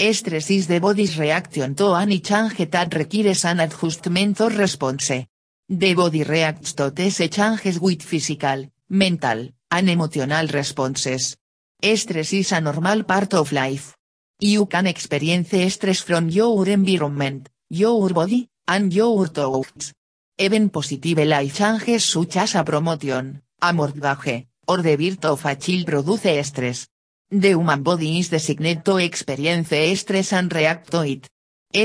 [0.00, 5.26] Stress is the body's reaction to any change that requires an adjustment or response.
[5.68, 11.36] The body reacts to these changes with physical, mental, and emotional responses.
[11.82, 13.96] Stress is a normal part of life.
[14.38, 19.92] You can experience stress from your environment, your body, and your thoughts.
[20.38, 25.56] Even positive life changes such as a promotion, a mortgage, or the birth of a
[25.56, 26.86] produce stress.
[27.30, 29.68] The human body is designed to experience
[30.00, 31.28] stress and react to it.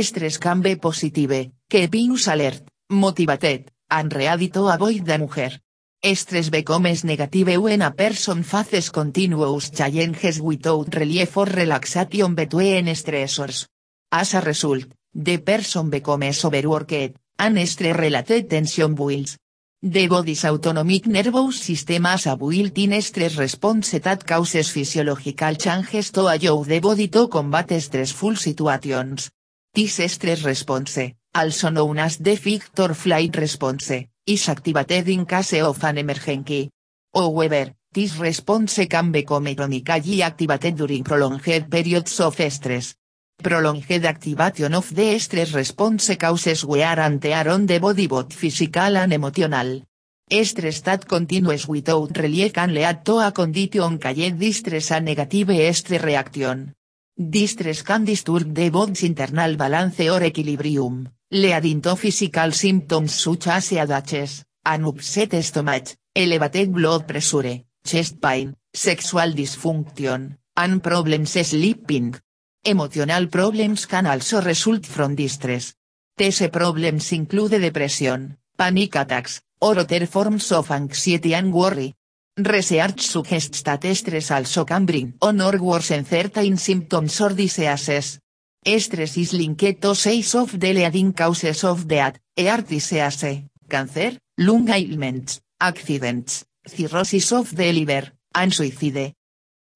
[0.02, 5.60] Stress can be positive, keeping us alert, motivated, and ready to avoid danger.
[6.02, 13.68] Stress becomes negative when a person faces continuous challenges without relief or relaxation between stressors.
[14.14, 19.38] As a result, the person becomes overworked, and stress-related tension builds.
[19.86, 26.22] The body's autonomic nervous system has a built-in stress response that causes physiological changes to
[26.22, 29.30] allow the body to combat stressful situations.
[29.74, 35.84] This stress response, also known as the fight flight response, is activated in case of
[35.84, 36.70] an emergency.
[37.14, 42.96] However, this response can become chronically activated during prolonged periods of stress.
[43.44, 48.96] Prolonged activation of the stress response causes wear and tear on the body both physical
[48.96, 49.84] and emotional.
[50.32, 56.02] Stress that continues without relief can lead to a condition called distress and negative stress
[56.02, 56.74] reaction.
[57.14, 63.72] Distress can disturb the body's internal balance or equilibrium, leading to physical symptoms such as
[63.72, 72.16] headaches, an upset stomach, elevated blood pressure, chest pain, sexual dysfunction, and problems sleeping.
[72.66, 75.74] Emotional problems can also result from distress.
[76.16, 81.94] These problems include depression, panic attacks, or other forms of anxiety and worry.
[82.38, 88.20] Research suggests that stress also can bring on or worsen certain symptoms or diseases.
[88.66, 94.70] Stress is linked to six of the leading causes of death, heart disease, cancer, lung
[94.70, 99.14] ailments, accidents, cirrhosis of the liver, and suicide.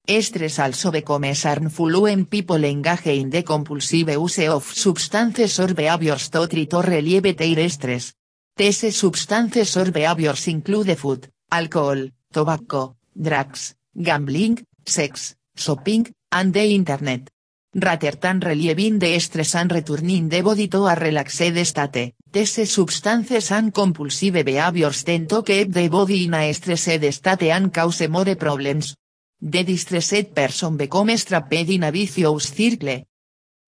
[0.10, 6.30] Stress also becomes harmful when people engage in the compulsive use of substances or behaviors
[6.30, 8.14] to treat or relieve their stress.
[8.56, 17.30] These substances or behaviors include food, alcohol, tobacco, drugs, gambling, sex, shopping, and the internet.
[17.76, 23.52] Rather than relieving the stress and returning the body to a relaxed state, these substances
[23.52, 28.36] and compulsive behaviors tend to keep the body in a stressed state and cause more
[28.36, 28.96] problems.
[29.40, 33.04] The distressed person becomes trapped in a vicious circle.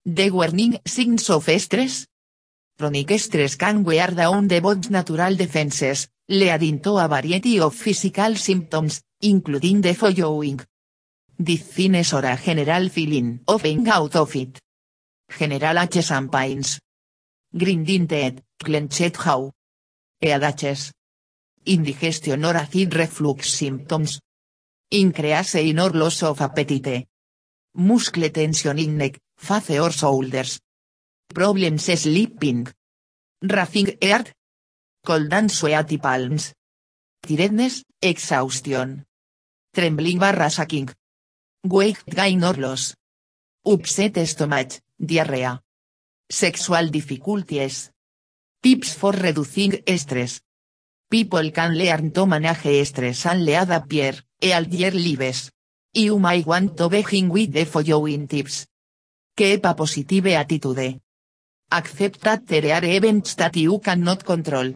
[0.03, 2.07] The warning signs of stress.
[2.75, 8.35] Chronic stress can wear down the body's natural defenses, leading to a variety of physical
[8.35, 10.59] symptoms, including the following.
[11.39, 14.59] Dizziness or a general feeling of being out of it.
[15.37, 16.11] General H.
[16.11, 16.79] and pains.
[17.55, 19.51] Grinding teeth, clenched jaw.
[20.19, 20.91] Headaches.
[21.65, 24.19] Indigestion or acid reflux symptoms.
[24.91, 27.07] Increase in or loss of appetite.
[27.75, 30.59] Muscle tension in neck, face or shoulders.
[31.31, 32.67] Problems sleeping.
[33.43, 34.33] Racing heart.
[35.05, 36.55] Cold and sweaty palms.
[37.21, 39.05] Tiredness, exhaustion.
[39.71, 40.89] Trembling barra sucking.
[41.65, 42.95] Weight gain or loss.
[43.63, 45.61] Upset stomach, diarrhea.
[46.27, 47.91] Sexual difficulties.
[48.63, 50.41] Tips for reducing stress.
[51.11, 55.51] People can learn to manage stress and lead appear, e their lives.
[55.93, 58.67] You might want to begin with the following tips.
[59.35, 61.01] Keep a positive attitude.
[61.71, 64.75] Accept that there are events that you cannot control.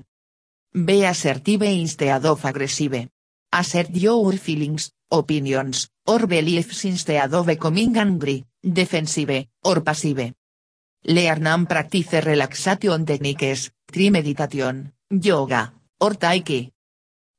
[0.73, 3.09] Be assertive instead of aggressive.
[3.51, 10.33] Assert your feelings, opinions, or beliefs instead of becoming angry, defensive, or passive.
[11.05, 16.71] Learn and practice relaxation techniques, tree meditation, yoga, or taiki.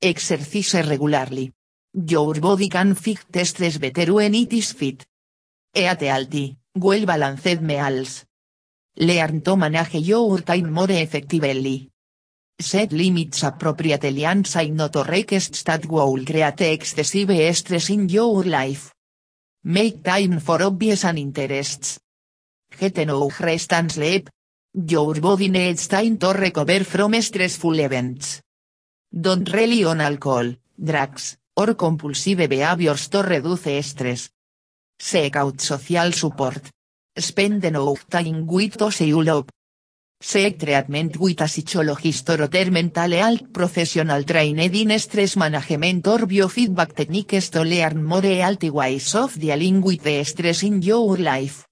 [0.01, 1.53] Exercise regularly.
[1.97, 5.07] Your body can fight stress better when it is fit.
[5.73, 8.25] Eat healthy, well balanced meals.
[8.97, 11.89] Learn to manage your time more effectively.
[12.59, 18.43] Set limits appropriately and say no to requests that will create excessive stress in your
[18.43, 18.93] life.
[19.63, 22.01] Make time for hobbies and interests.
[22.77, 24.29] Get enough rest and sleep.
[24.73, 28.43] Your body needs time to recover from stressful events.
[29.13, 34.31] Don't rely on alcohol, drugs, or compulsive behaviors to reduce stress.
[34.99, 36.71] Seek out social support.
[37.17, 39.49] Spend enough time with those you love.
[40.21, 46.27] Seek treatment with a psychologist or other mental health professional trained in stress management or
[46.27, 51.67] biofeedback techniques to learn more healthy ways of dealing with the stress in your life.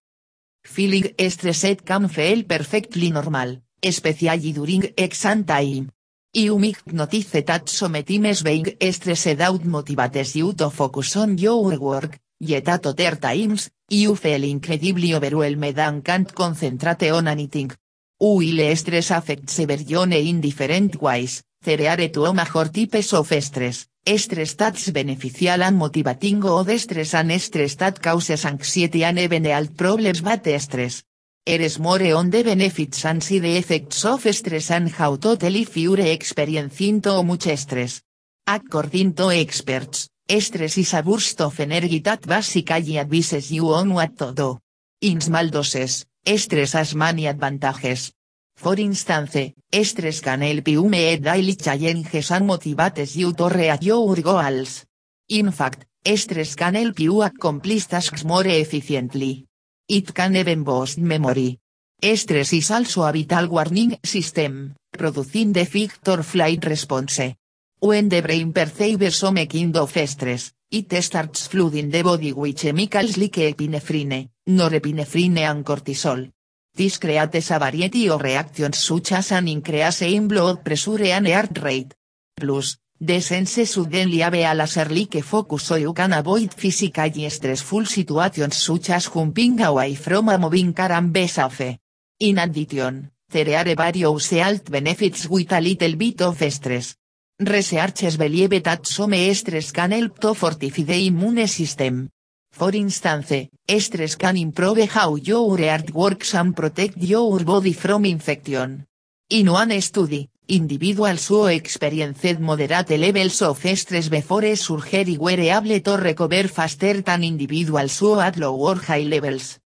[0.65, 5.91] Feeling stressed can feel perfectly normal, especially during exam time.
[6.35, 12.69] You notice that sometimes being stressed out motivates you to focus on your work, yet
[12.69, 17.71] at other times, you feel incredibly overwhelmed and can't concentrate on anything.
[18.17, 23.87] While stress affects everyone in different ways, there are two major types of stress,
[24.17, 29.77] stress that's beneficial and motivating or stress and stress that causes anxiety and even health
[29.77, 31.03] problems but stress.
[31.45, 35.77] Eres more on the benefits and the effects of stress and how to tell if
[35.77, 38.01] you're experiencing too much stress.
[38.47, 44.17] According to experts, stress is a burst of energy that basically advises you on what
[44.19, 44.57] to do.
[45.01, 48.13] In small doses, stress has many advantages.
[48.55, 49.53] For instance,
[49.83, 54.85] stress can help you meet daily challenges and motivates you to reach your goals.
[55.29, 59.49] In fact, stress can help you accomplish tasks more efficiently.
[59.89, 61.59] It can even boost memory.
[62.01, 67.37] Stress is also a vital warning system, producing the fight or flight response.
[67.79, 73.17] When the brain perceives some kind of stress, it starts flooding the body with chemicals
[73.17, 76.31] like epinephrine, norepinephrine and cortisol.
[76.75, 81.59] This creates a variety of reactions such as an increase in blood pressure and heart
[81.61, 81.95] rate.
[82.35, 88.91] Plus, the suddenly a laser like focus so you can avoid physically stressful situations such
[88.91, 91.79] as jumping away from a moving car and be safe.
[92.21, 96.95] In addition, there are various health benefits with a little bit of stress.
[97.41, 102.09] Researchers believe that some stress can help to fortify the immune system.
[102.53, 103.49] For instance,
[103.81, 108.87] stress can improve how your heart works and protect your body from infection.
[109.29, 115.97] In one study, individuals who experienced moderate levels of stress before surgery were able to
[115.97, 119.59] recover faster than individuals who had lower high levels.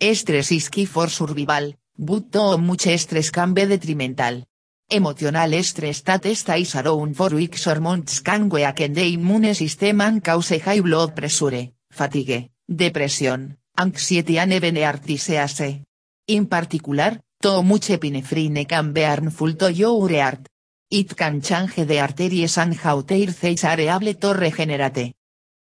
[0.00, 4.44] Stress is key for survival, but too much stress can be detrimental.
[4.90, 10.22] Emotional stress that stays around for weeks or months can weaken the immune system and
[10.22, 15.80] cause high blood pressure, fatigue, depression, anxiety and even heart disease.
[16.26, 20.48] In particular, too much epinephrine can be harmful to your heart.
[20.88, 25.14] It can change the arteries and how their cells are able to regenerate.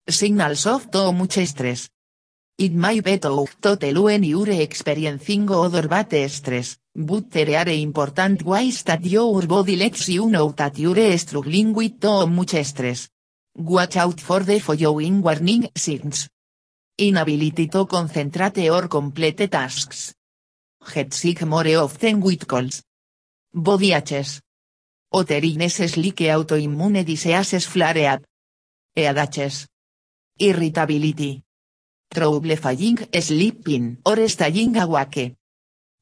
[0.08, 1.88] Signals of too much stress.
[2.56, 7.68] It may be tough to tell when you're experiencing other bad stress, but there are
[7.68, 13.08] important ways that your body lets you know that you're struggling with too much stress.
[13.56, 16.28] Watch out for the following warning signs.
[16.96, 20.15] Inability to concentrate or complete tasks.
[20.92, 22.46] Get sick more often with.
[23.52, 24.40] Body aches.
[25.12, 28.22] Other illnesses like autoimmune diseases flare up.
[28.94, 29.66] Headaches.
[30.38, 31.42] Irritability.
[32.08, 35.34] Trouble falling sleeping or staying awake.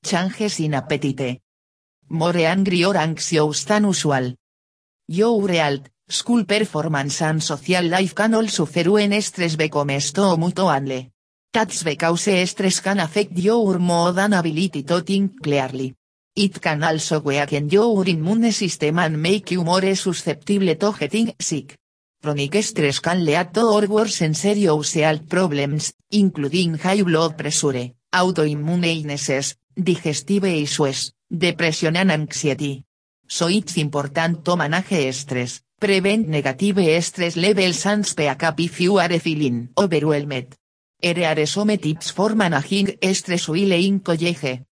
[0.04, 1.40] Changes in appetite.
[2.10, 4.34] More angry or anxious than usual.
[5.08, 11.13] Your health, school performance and social life can all suffer when stress becomes too much.
[11.54, 15.94] That's because stress can affect your mood and ability to think clearly.
[16.34, 21.76] It can also weaken your immune system and make you more susceptible to getting sick.
[22.20, 28.86] Chronic stress can lead to or worsen serious health problems, including high blood pressure, autoimmune
[28.86, 32.82] illnesses, digestive issues, depression and anxiety.
[33.28, 38.98] So it's important to manage stress, prevent negative stress levels and speak up if you
[38.98, 40.56] are feeling overwhelmed.
[41.04, 41.36] Here
[41.76, 44.64] tips for managing stress while in college.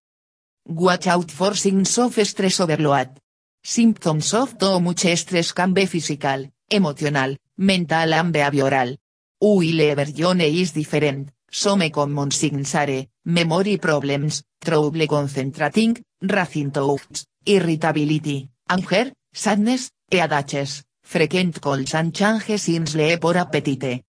[0.65, 3.19] Watch out for signs of stress overload.
[3.61, 8.97] Symptoms of too much stress can be physical, emotional, mental and behavioral.
[9.37, 18.49] While everyone is different, some common signs are, memory problems, trouble concentrating, racing thoughts, irritability,
[18.67, 24.03] anger, sadness, headaches, frequent colds and changes in sleep or appetite.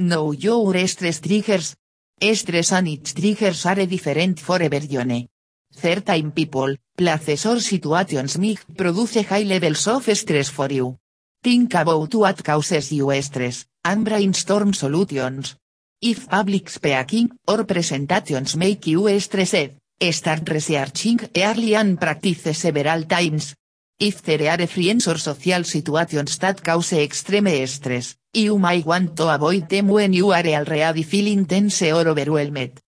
[0.00, 1.76] Know your stress triggers.
[2.22, 5.28] Stress and its triggers are different for everyone.
[5.70, 10.96] Certain people, places or situations may produce high levels of stress for you.
[11.42, 15.56] Think about what causes you stress, and brainstorm solutions.
[16.00, 19.76] If public speaking or presentations make you stressed,
[20.12, 23.54] start researching early and practice several times.
[24.02, 29.28] If there are friends or social situations that cause extreme stress, you might want to
[29.28, 32.80] avoid them when you are already feeling tense or overwhelmed.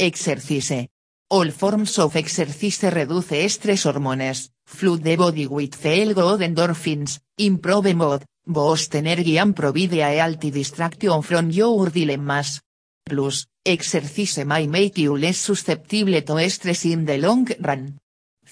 [0.00, 0.88] Exercise.
[1.28, 7.94] All forms of exercise reduce stress hormones, flood the body with feel good endorphins, improve
[7.94, 12.62] mood, boost energy and provide a healthy distraction from your dilemmas.
[13.04, 17.98] Plus, exercise may make you less susceptible to stress in the long run.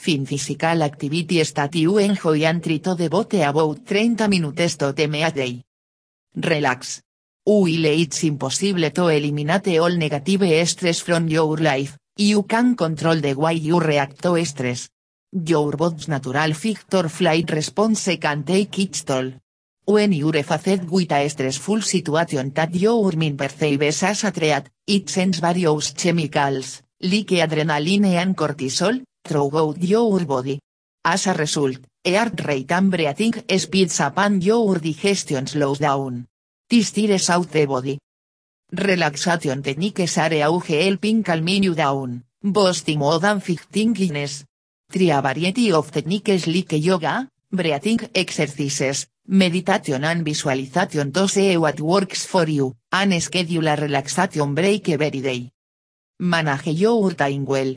[0.06, 5.16] Fin physical activity stat you enjoy and try to devote about 30 minutes to them
[5.16, 5.64] a day.
[6.36, 7.02] Relax.
[7.42, 13.34] While it's impossible to eliminate all negative stress from your life, you can control the
[13.34, 14.88] way you react to stress.
[15.32, 19.32] Your body's natural fight or flight response can take its toll.
[19.86, 25.10] When you're faced with a stressful situation that your mind perceives as a threat, it
[25.10, 30.60] sends various chemicals, like adrenaline and cortisol, throughout your body.
[31.04, 36.26] As a result, heart rate and breathing speeds up and your digestion slows down.
[36.68, 37.98] This tires out the body.
[38.72, 44.44] Relaxation techniques are auge helping calming you down, boosting more than thinkiness.
[44.90, 51.80] Try a variety of techniques like yoga, breathing exercises, meditation and visualization to see what
[51.80, 55.50] works for you, and schedule a relaxation break every day.
[56.18, 57.74] Manage your time well.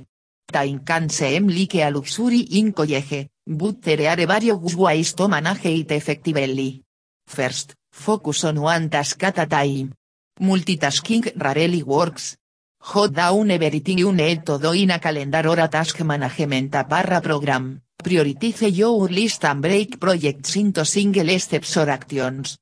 [0.52, 5.92] Can seem like a luxury in college, but there are various ways to manage it
[5.92, 6.82] effectively.
[7.28, 9.94] First, focus on one task at a time.
[10.42, 12.36] Multitasking rarely works.
[12.82, 17.22] Jot down everything you need to do in a calendar or a task management barra
[17.22, 22.58] program, prioritize your list and break projects into single steps or actions.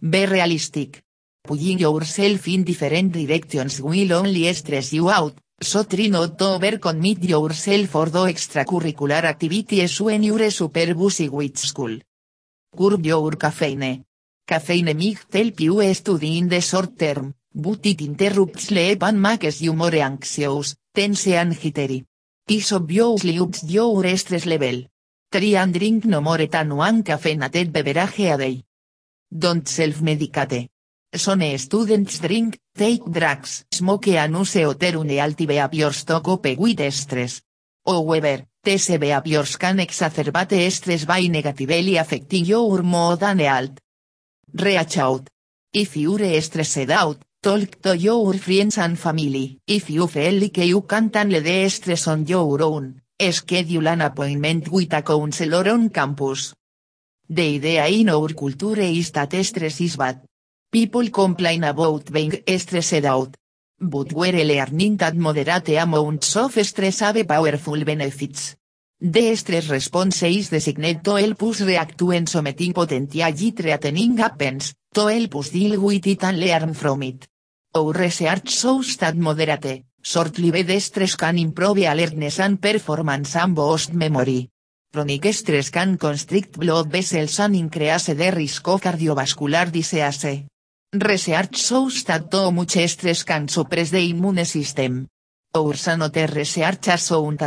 [0.00, 1.02] Be realistic.
[1.42, 7.22] Pulling yourself in different directions will only stress you out, so try not to overcommit
[7.28, 12.00] yourself or do extracurricular activities when you're super busy with school.
[12.76, 14.04] Curb your caffeine.
[14.46, 19.60] Caffeine might help you study in the short term, but it interrupts sleep and makes
[19.60, 22.04] you more anxious, tense and jittery.
[22.46, 24.86] This obviously ups your stress level.
[25.30, 28.64] Try and drink no more than one caffeinated beverage a day.
[29.28, 30.68] Don't self-medicate.
[31.12, 37.42] Some students drink, take drugs, smoke and use other unhealthy behaviors to cope with stress.
[37.84, 43.78] However, these behaviors can exacerbate stress by negatively affecting your mood and health.
[44.54, 45.28] Reach out.
[45.72, 49.58] If you're stressed out, talk to your friends and family.
[49.66, 53.02] If you feel like you can't handle the stress on your own,
[53.32, 56.54] schedule an appointment with a counselor on campus.
[57.28, 60.22] The idea in our culture is that stress is bad.
[60.72, 63.36] People complain about being stressed out.
[63.80, 68.54] But we're learning that moderate amounts of stress have powerful benefits.
[69.00, 75.08] The stress response is designed to help us react when something potentially threatening happens, to
[75.08, 77.26] help us deal with it and learn from it.
[77.74, 84.48] Our research shows that moderate, short-lived stress can improve alertness and performance and boost memory.
[84.92, 90.46] Chronic stress can constrict blood vessels and increase the risk of cardiovascular disease.
[90.92, 95.06] Research shows that too much stress can suppress the immune system.
[95.54, 97.38] Our sanote research has shown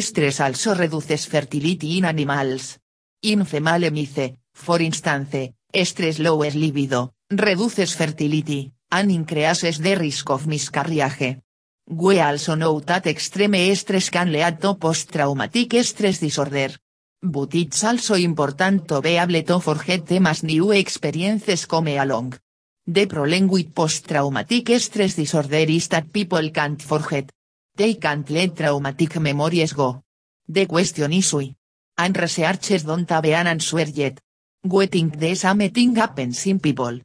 [0.00, 2.78] stress also reduces fertility in animals.
[3.22, 10.46] In female mice, for instance, stress lowers libido, reduces fertility, and increases the risk of
[10.46, 11.40] miscarriage.
[11.88, 16.78] We also know that extreme stress can lead to post-traumatic stress disorder.
[17.20, 22.38] But it's also important to be able to forget them as new experiences come along.
[22.84, 27.30] The problem with post-traumatic stress disorder is that people can't forget.
[27.76, 30.02] They can't let traumatic memories go.
[30.48, 31.54] The question is why.
[31.96, 34.18] And researchers don't have an answer yet.
[34.64, 36.98] We think the same thing happens in people.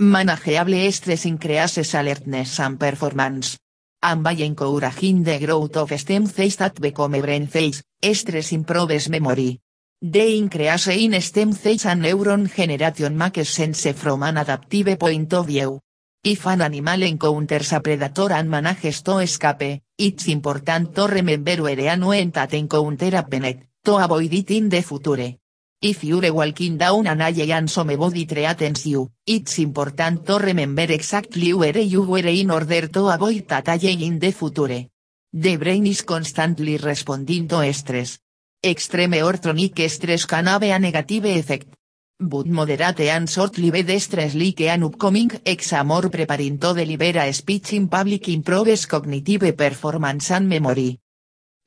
[0.00, 3.58] Manageable stress increases alertness and performance.
[4.02, 9.60] And by encouraging the growth of stem cells that become brain cells, stress improves memory.
[10.04, 15.46] The increase in stem cells and neuron generation makes sense from an adaptive point of
[15.46, 15.78] view.
[16.24, 21.96] If an animal encounters a predator and manages to escape, it's important to remember where
[21.98, 25.36] when that encounter happened, to avoid it in the future.
[25.80, 31.52] If you're walking down an alley and somebody threatens you, it's important to remember exactly
[31.52, 34.88] where you were in order to avoid that alley in the future.
[35.32, 38.18] The brain is constantly responding to stress.
[38.64, 41.74] Extreme or chronic stress can have a negative effect.
[42.20, 47.88] But moderate and short-lived stress like an upcoming exam or preparing to deliver speech in
[47.88, 51.00] public improves cognitive performance and memory.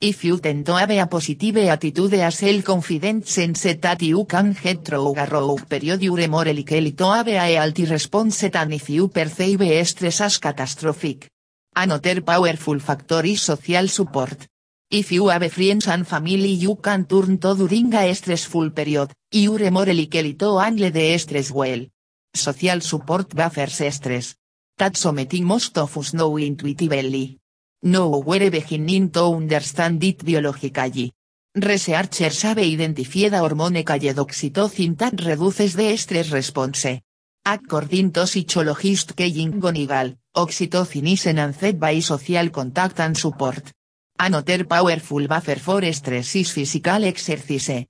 [0.00, 4.82] If you tend to have a positive attitude a self-confident sense that you can get
[4.82, 9.08] through a rough period you're more likely to have a healthy response than if you
[9.08, 11.28] perceive stress as catastrophic.
[11.74, 14.48] Another powerful factor is social support.
[14.88, 19.68] If you have friends and family you can turn to during a stressful period, you're
[19.72, 21.84] more likely to handle the stress well.
[22.32, 24.36] Social support buffers stress.
[24.78, 27.36] That something most of us know intuitively.
[27.82, 31.12] No we're beginning to understand it biologically.
[31.56, 37.00] Researchers have identified a hormone called oxytocin that reduces the stress response.
[37.44, 43.72] According to psychologist Kevin Gonigal, oxytocin is enhanced by social contact and support.
[44.18, 47.86] Another powerful buffer for stress is physical exercise.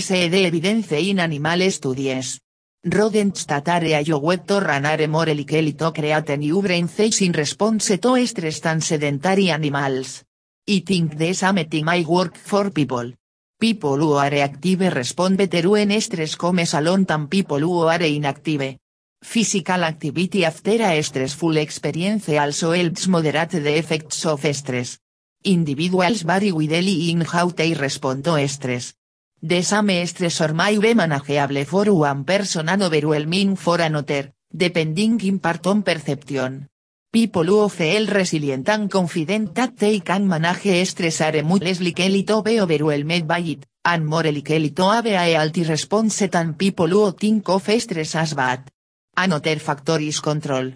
[0.00, 2.40] See the evidence in animal studies.
[2.84, 7.32] Rodents that are allowed to run are more likely to create new brain cells in
[7.32, 10.24] response to stress than sedentary animals.
[10.68, 13.12] I think the same thing work for people.
[13.60, 18.76] People who are active respond better when stress comes along than people who are inactive.
[19.22, 24.98] Physical activity after a stressful experience also helps moderate the effects of stress.
[25.46, 28.94] Individuals vary widely in how they respond to stress.
[29.42, 35.38] The same stressor may be manageable for one person and overwhelming for another, depending in
[35.40, 36.66] part on perception.
[37.12, 42.22] People who feel resilient and confident that they can manage stress are much less likely
[42.22, 46.88] to be overwhelmed by it, and more likely to have a healthy response than people
[46.88, 48.70] who think of stress as bad.
[49.14, 50.72] Another factor is control.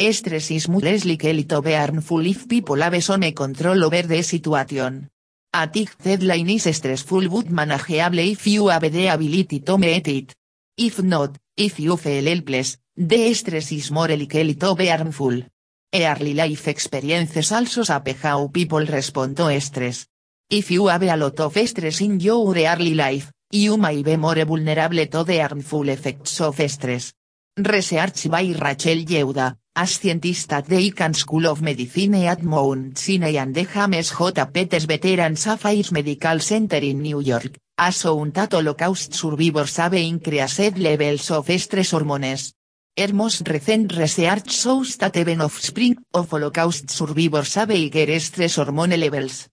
[0.00, 5.08] Stress is much likely to be harmful if people have some control over the situation.
[5.52, 10.34] A tight deadline is stressful but manageable if you have the ability to meet it.
[10.76, 15.42] If not, if you feel helpless, the stress is more likely to be harmful.
[15.92, 20.06] Early life experiences also shape how people respond to stress.
[20.48, 24.44] If you have a lot of stress in your early life, you may be more
[24.44, 27.12] vulnerable to the harmful effects of stress.
[27.56, 33.54] Research by Rachel Yehuda, a scientist at Icahn School of Medicine at Mount Sinai and
[33.54, 34.44] the James J.
[34.52, 40.76] Peters Veterans Affairs Medical Center in New York, has shown that Holocaust survivors have increased
[40.78, 42.54] levels of stress hormones.
[42.96, 48.98] Her most recent research shows that even offspring of Holocaust survivors have higher stress hormone
[48.98, 49.48] levels.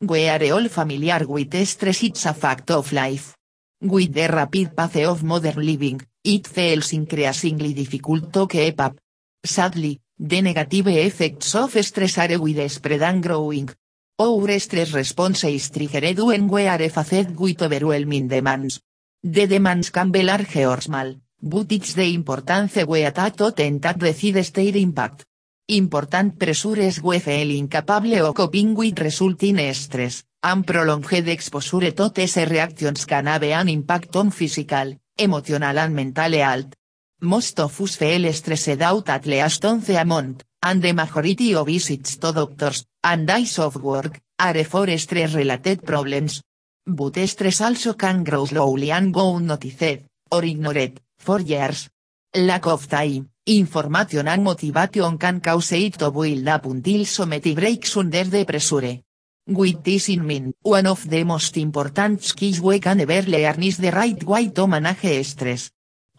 [0.00, 3.36] We are all familiar with stress it's a fact of life.
[3.82, 8.99] With the rapid path of modern living, it feels increasingly difficult to keep up.
[9.42, 13.70] Sadly, the negative effects of stress are widespread and growing.
[14.18, 18.80] Our stress response is triggered when we are faced with overwhelming demands.
[19.22, 23.98] The demands can be large or small, but it's the importance we attach them that
[23.98, 25.24] decides their impact.
[25.68, 32.36] Important pressures we feel incapable of coping with resulting stress, and prolonged exposure to these
[32.36, 36.74] reactions can have an impact on physical, emotional and mental health.
[37.22, 41.66] Most of us feel stressed out at least once a month, and the majority of
[41.66, 46.42] visits to doctors, and days of work, are for stress-related problems.
[46.86, 51.90] But stress also can grow slowly and go unnoticed, or ignored, for years.
[52.34, 57.98] Lack of time, information and motivation can cause it to build up until somebody breaks
[57.98, 58.98] under the pressure.
[59.46, 63.76] With this in mind, one of the most important skills we can ever learn is
[63.76, 65.70] the right way to manage stress.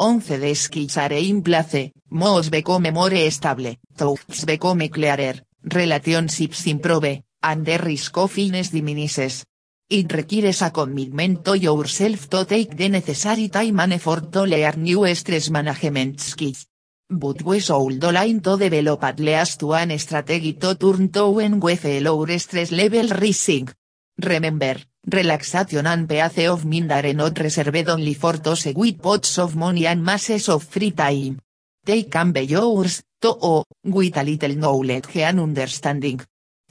[0.02, 7.22] 11 de skills are in place, moods become more stable, thoughts become clearer, relationships improve,
[7.44, 9.46] and the risk of illness diminishes.
[9.88, 14.82] It requires a commitment to yourself to take the necessary time and effort to learn
[14.82, 16.66] new stress management skills.
[17.08, 21.76] But we should line to develop at least one strategy to turn to when we
[21.76, 23.70] feel our stress level rising.
[24.18, 29.56] Remember, relaxation and peace of mind are not reserved only for those with pots of
[29.56, 31.40] money and masses of free time.
[31.84, 36.22] They can be yours, to o, with a little knowledge and understanding.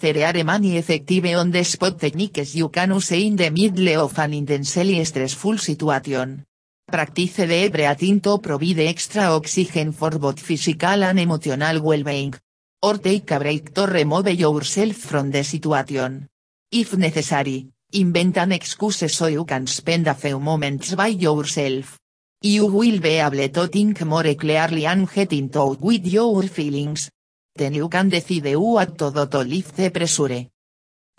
[0.00, 4.18] There are many effective on the spot techniques you can use in the middle of
[4.18, 6.44] an intensely stressful situation.
[6.86, 12.34] Practice the breathing to provide extra oxygen for both physical and emotional well-being.
[12.82, 16.28] Or take a break to remove yourself from the situation.
[16.72, 21.98] If necessary, invent an excuse so you can spend a few moments by yourself.
[22.42, 25.50] You will be able to think more clearly and get in
[25.80, 27.10] with your feelings.
[27.54, 30.46] Then you can decide what to do to lift the pressure.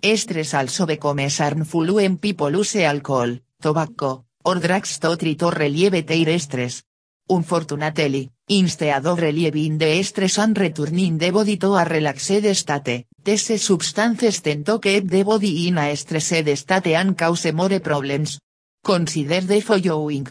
[0.02, 6.04] Stress also becomes harmful when people use alcohol, tobacco, or drugs to try to relieve
[6.04, 6.82] their stress.
[7.28, 13.60] Unfortunately, instead of relieving the stress and returning the body to a relaxed state, these
[13.62, 18.38] substances tend to keep the body in a stressed state and cause more problems.
[18.84, 20.26] Consider the following.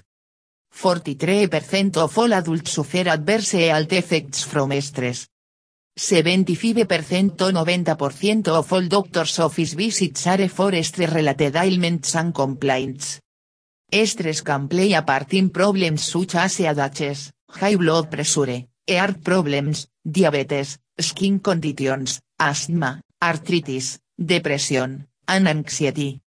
[0.73, 5.27] 43% of all adults suffer adverse health effects from stress.
[5.97, 13.19] 75% to 90% of all doctors' office visits are for stress-related ailments and complaints.
[13.91, 19.87] Stress can play a part in problems such as headaches, high blood pressure, heart problems,
[20.09, 26.21] diabetes, skin conditions, asthma, arthritis, depression, and anxiety.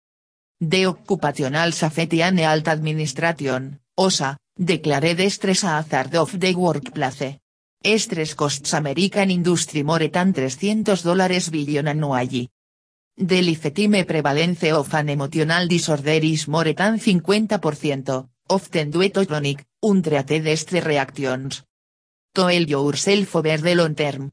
[0.60, 7.40] The Occupational Safety and Health Administration, OSA, declared stress a hazard of the workplace.
[7.84, 12.50] Stress costs American industry more than 300 dólares billion annually.
[13.16, 19.66] The lifetime prevalence of an emotional disorder is more than 50%, often due to chronic,
[19.82, 21.64] untreated stress reactions.
[22.34, 24.32] Tell yourself over the long term.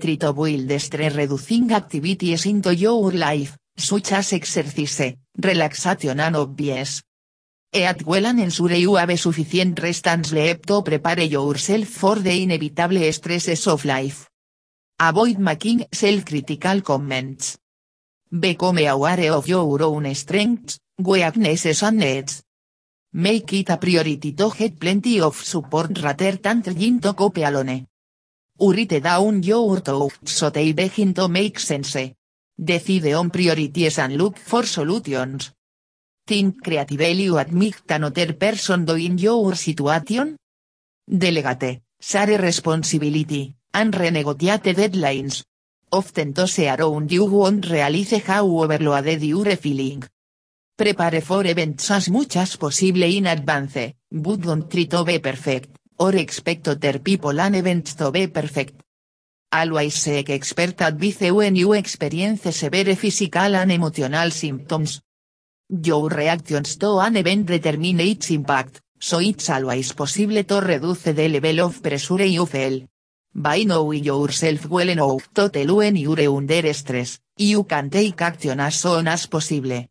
[0.00, 7.02] Try to build stress reducing activities into your life, such as exercise, relaxation and obvious.
[7.70, 12.42] Eat well and ensure you have sufficient rest and sleep to prepare yourself for the
[12.42, 14.26] inevitable stresses of life.
[14.98, 17.58] Avoid making self-critical comments.
[18.30, 22.42] Become aware of your own strengths, weaknesses and needs.
[23.12, 27.89] Make it a priority to get plenty of support rather than trying to cope alone.
[28.62, 31.96] Write down your thoughts so they begin to make sense.
[32.54, 35.50] Decide on priorities and look for solutions.
[36.26, 40.36] Think creatively you admit another person doing your situation?
[41.08, 45.42] Delegate, share responsibility, and renegotiate deadlines.
[45.92, 50.04] Often those around you won't realize how overloaded you're feeling.
[50.76, 55.79] Prepare for events as much as possible in advance, but don't try to be perfect,
[56.00, 58.82] or expect other people and events to be perfect.
[59.52, 65.02] Always seek expert advice when you experience severe physical and emotional symptoms.
[65.68, 71.28] Your reactions to an event determine its impact, so it's always possible to reduce the
[71.28, 72.86] level of pressure you feel.
[73.34, 78.58] By knowing yourself well enough to tell when you're under stress, you can take action
[78.58, 79.84] as soon as possible.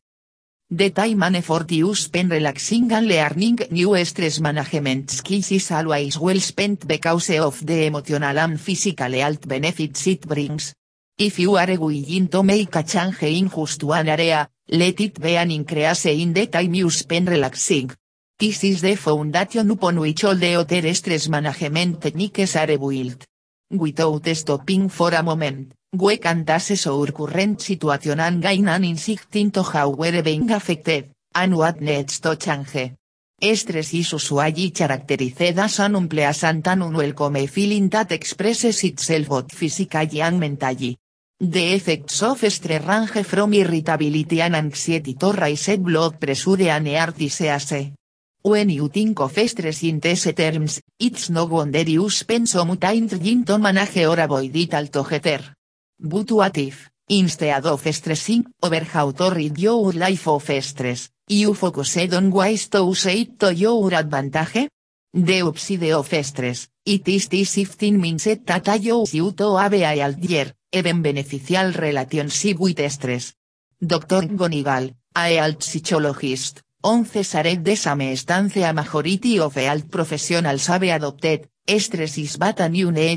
[0.71, 6.19] The time and effort you spend relaxing and learning new stress management skills is always
[6.19, 10.75] well spent because of the emotional and physical health benefits it brings.
[11.17, 15.37] If you are willing to make a change in just one area, let it be
[15.37, 17.89] an increase in the time you spend relaxing.
[18.37, 23.25] This is the foundation upon which all the other stress management techniques are built.
[23.71, 29.35] Without stopping for a moment, we can assess our current situation and gain an insight
[29.35, 32.93] into how we're being affected, and what to change.
[33.41, 40.21] Stress is usually characterized as an unpleasant and unwelcome feeling that expresses itself both physically
[40.21, 40.97] and mentally.
[41.39, 47.17] The effects of stress range from irritability and anxiety to raised blood pressure and heart
[47.17, 47.93] disease.
[48.41, 53.07] When you think of stress in these terms, it's no wonder you spend some time
[53.07, 55.58] trying to manage or avoid it altogether.
[55.99, 62.13] But if, instead of stressing over how to rid your life of stress, you focused
[62.13, 64.69] on ways to use it to your advantage?
[65.13, 69.97] The upside of stress, it is this shifting mindset that allows you to have a
[69.97, 73.33] healthier, even beneficial relationship with stress.
[73.81, 74.21] Dr.
[74.37, 80.83] Gonigal, a health psychologist, on said the same stance a majority of health professionals have
[80.83, 82.75] adopted, stress is bad and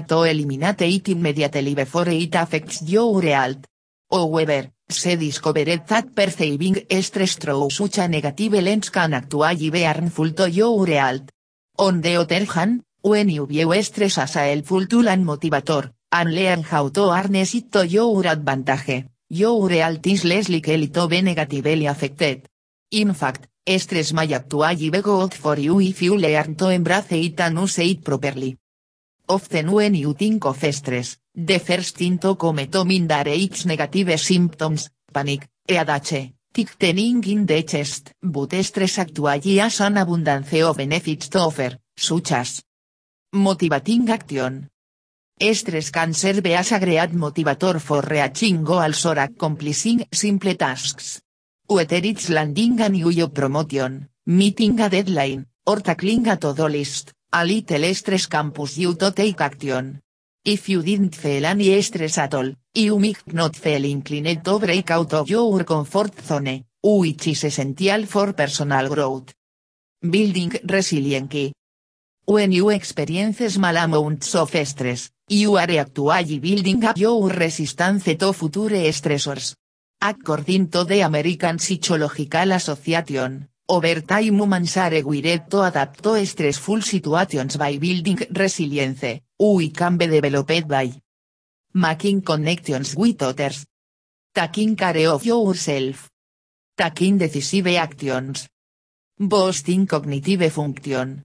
[0.08, 3.64] to eliminate it immediately before it affects your health.
[4.10, 10.50] However, se discovered that perceiving stress through such negative lens can actually be harmful to
[10.50, 11.30] your health.
[11.78, 16.34] On the other hand, when you view stress as a helpful tool and motivator, and
[16.34, 21.22] learn how to harness it to your advantage, your health is less likely to be
[21.22, 22.46] negatively affected.
[22.94, 27.40] In fact, stress may actually be good for you if you learn to embrace it
[27.40, 28.58] and use it properly.
[29.28, 33.64] Often when you think of stress, the first thing to come to mind are its
[33.64, 40.76] negative symptoms, panic, headache, tightening in the chest, but stress actually has an abundance of
[40.76, 42.62] benefits to offer, such as
[43.32, 44.68] motivating action.
[45.40, 51.22] Stress can serve as a great motivator for reaching goals or accomplishing simple tasks.
[51.68, 57.94] It's landing a new promotion, meeting a deadline, or tackling a to-do list, a little
[57.94, 60.00] stress can push you to take action.
[60.44, 64.90] If you didn't feel any stress at all, you might not feel inclined to break
[64.90, 69.32] out of your comfort zone, which is essential for personal growth.
[70.02, 71.52] Building resiliency.
[72.26, 78.32] When you experience small amounts of stress, you are actually building up your resistance to
[78.32, 79.54] future stressors.
[80.04, 87.56] According to the American Psychological Association, over time humans are wired to adapt stressful situations
[87.56, 90.90] by building resilience, we can developed by
[91.74, 93.64] making connections with others,
[94.34, 96.10] taking care of yourself,
[96.76, 98.48] taking decisive actions,
[99.16, 101.22] boosting cognitive function,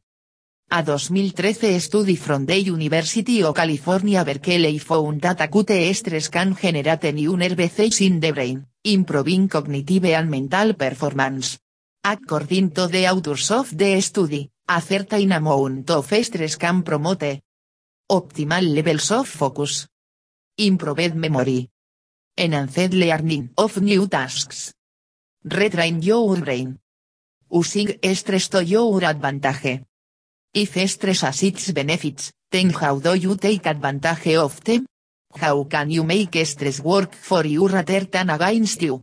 [0.70, 7.14] A 2013 study from the University of California Berkeley found that acute stress can generate
[7.14, 11.58] new nerve in the brain, improving cognitive and mental performance.
[12.04, 17.40] According to the authors of the study, a certain amount of stress can promote.
[18.12, 19.88] Optimal levels of focus,
[20.58, 21.70] improved memory,
[22.36, 24.74] enhanced learning of new tasks,
[25.46, 26.78] retrain your brain,
[27.50, 29.86] using stress to your advantage.
[30.54, 34.86] If stress has its benefits, then how do you take advantage of them?
[35.36, 39.02] How can you make stress work for you rather than against you?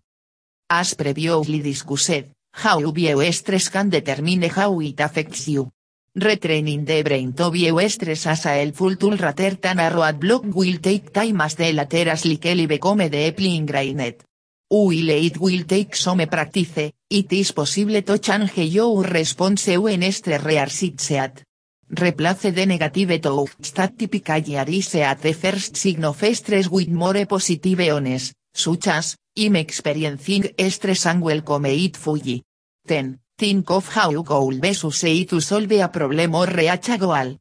[0.68, 5.70] As previously discussed, how view stress can determine how it affects you.
[6.16, 10.78] Retraining the brain to view stress as a helpful tool rather than a roadblock will
[10.78, 14.16] take time as the latter as likely become deeply ingrained.
[14.68, 20.42] While it will take some practice, it is possible to change your response when stress
[20.42, 21.44] rears itself.
[21.90, 27.26] Replace the negative thoughts that typically arise at the first sign of stress with more
[27.26, 32.42] positive ones, such as, I'm experiencing stress and welcome it fully.
[32.86, 33.18] 10.
[33.36, 37.36] Think of how could best say to solve a problem or reach a goal.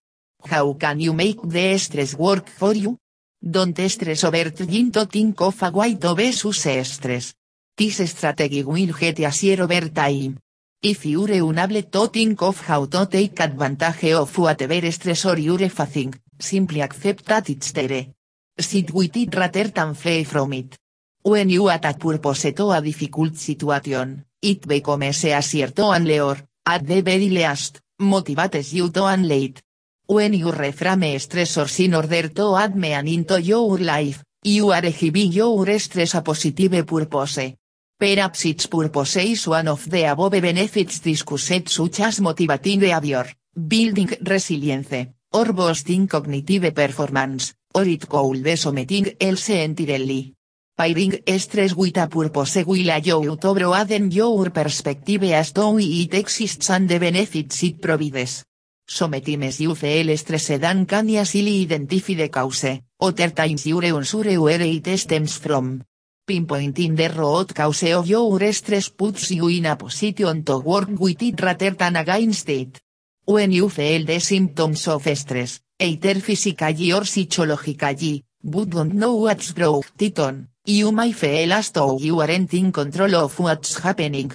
[0.45, 2.97] How can you make the stress work for you?
[3.45, 6.47] Don't stress over trying to think of a way to best
[6.85, 7.33] stress.
[7.75, 10.39] This strategy will get easier over time.
[10.81, 16.15] If you're unable to think of how to take advantage of whatever stressor you're facing,
[16.39, 18.05] simply accept that it's there.
[18.57, 20.77] Sit with it rather than flee from it.
[21.23, 27.01] When you attack purpose to a difficult situation, it becomes easier to handle at the
[27.01, 29.61] very least, motivates you to handle it.
[30.05, 35.31] When you reframe stressors in order to add meaning into your life, you are giving
[35.31, 37.55] your stress a positive purpose.
[37.97, 44.09] Perhaps its purpose is one of the above benefits discussed such as motivating behavior, building
[44.27, 50.33] resilience, or boosting cognitive performance, or it could be something else entirely.
[50.75, 56.13] Pairing stress with a purpose will allow you to broaden your perspective as to it
[56.13, 58.43] exists and the benefits it provides.
[58.85, 64.61] Sometimes you feel stressed and can easily identify the cause, other times you're unsure where
[64.61, 65.83] it stems from.
[66.27, 71.21] Pinpointing the root cause of your stress puts you in a position to work with
[71.21, 72.79] it rather than against it.
[73.25, 79.53] When you feel the symptoms of stress, either physically or psychologically, but don't know what's
[79.53, 84.31] brought it on, you may feel as though you aren't in control of what's happening.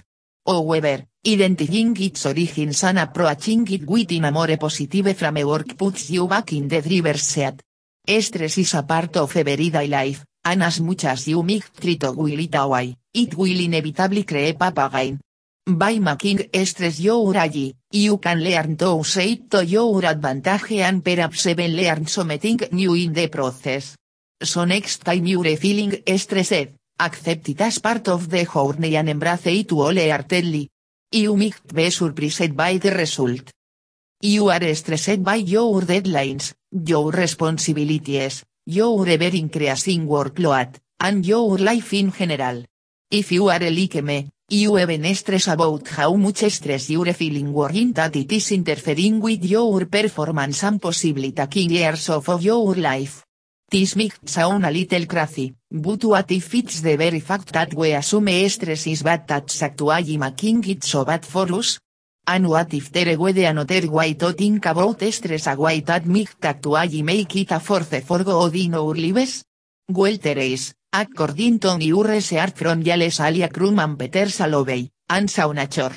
[0.46, 6.52] However, identifying its origins and approaching it within a more positive framework puts you back
[6.52, 7.62] in the driver's seat.
[8.06, 12.12] Stress is a part of everyday life, and as much as you might try to
[12.12, 15.20] will it away, it will inevitably creep up again.
[15.66, 21.04] By making stress your ally, you can learn to say it to your advantage and
[21.04, 23.94] perhaps even learn something new in the process.
[24.42, 29.46] So next time you're feeling stressed, accept it as part of the journey and embrace
[29.46, 30.70] it wholeheartedly.
[31.10, 33.50] You might be surprised by the result.
[34.20, 42.12] You are stressed by your deadlines, your responsibilities, your ever-increasing workload, and your life in
[42.12, 42.62] general.
[43.10, 47.94] If you are like me, you even stress about how much stress you're feeling worrying
[47.94, 53.24] that it is interfering with your performance and possibly taking years off of your life.
[53.70, 57.92] This might sound a little crazy, but what if it's the very fact that we
[57.92, 61.78] assume stress is bad that's actually making it so bad for us?
[62.26, 66.42] And what if there were another way to think about stress a way that might
[66.42, 69.44] actually make it a force for good in our lives?
[69.86, 75.28] Well there is, according to new research from Yale Salia Krum and Peter Salovey, and
[75.28, 75.92] Saunachor.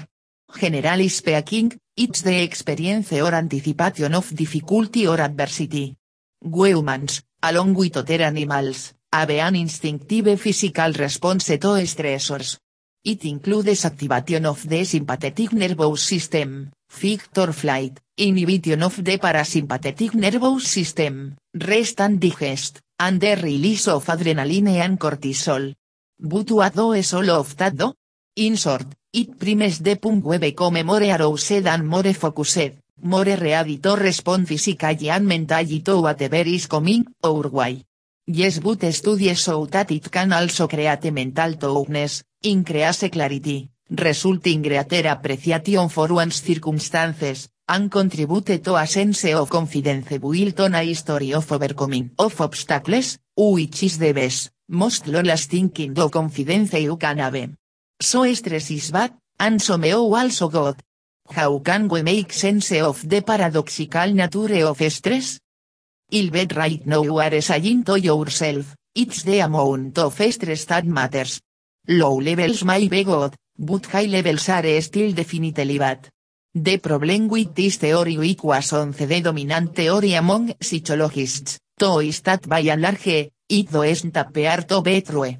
[0.59, 5.95] Generally speaking, it's the experience or anticipation of difficulty or adversity.
[6.43, 12.57] Humans, along with other animals, have an instinctive physical response to stressors,
[13.03, 20.13] It includes activation of the sympathetic nervous system, fight or flight, inhibition of the parasympathetic
[20.13, 25.73] nervous system, rest and digest, and the release of adrenaline and cortisol.
[26.19, 27.95] But what does all of that do?
[28.35, 33.95] In short, it primes the pump we more aroused and more focused, more ready to
[33.95, 37.83] respond physically and mentally to whatever is coming our way.
[38.27, 45.07] Yes but studies show that it can also create mental toughness, increase clarity, resulting greater
[45.09, 51.33] appreciation for one's circumstances, and contribute to a sense of confidence built on a history
[51.33, 57.17] of overcoming of obstacles, which is the best, most lasting kind of confidence you can
[57.17, 57.49] have.
[57.99, 60.75] So stress is bad, and so also good.
[61.33, 65.39] How can we make sense of the paradoxical nature of stress?
[66.11, 70.85] Il bet right now you are saying to yourself, it's the amount of stress that
[70.85, 71.39] matters.
[71.87, 76.09] Low levels may be good, but high levels are still definitely bad.
[76.53, 82.45] The problem with this theory was on the dominant theory among psychologists, to is that
[82.45, 85.37] by and large, it doesn't appear to be true.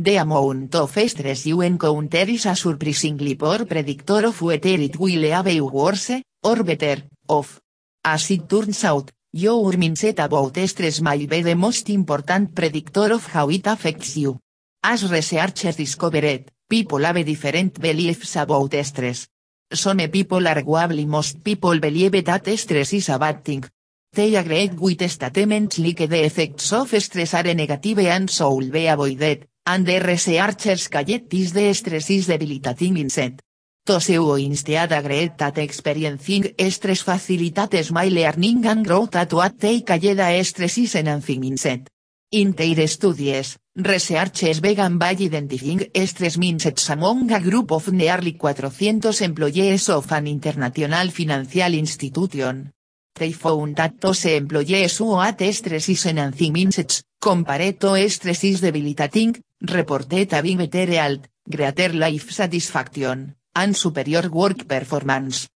[0.00, 5.28] The amount of stress you encounter is a surprisingly poor predictor of whether it will
[5.28, 7.60] have you worse, or better, off.
[8.04, 13.26] As it turns out, your mindset about stress might be the most important predictor of
[13.26, 14.38] how it affects you.
[14.84, 19.26] As researchers discovered, people have different beliefs about stress.
[19.72, 23.64] Some people arguably most people believe that stress is a bad thing.
[24.12, 29.48] They agree with statements like the effects of stress are negative and should be avoided,
[29.68, 33.38] and the researchers call this debilitating mindset.
[33.84, 39.82] Those who instead agree that experiencing stress facilitates my learning and growth at what they
[39.82, 41.86] call the stress is enhancing mindset.
[42.32, 49.20] In their studies, researchers began by identifying stress mindsets among a group of nearly 400
[49.20, 52.70] employees of an international financial institution.
[53.14, 59.42] They found that those employees who had stress is enhancing mindsets, compared to stress debilitating,
[59.60, 65.48] reported having better health, greater life satisfaction, and superior work performance.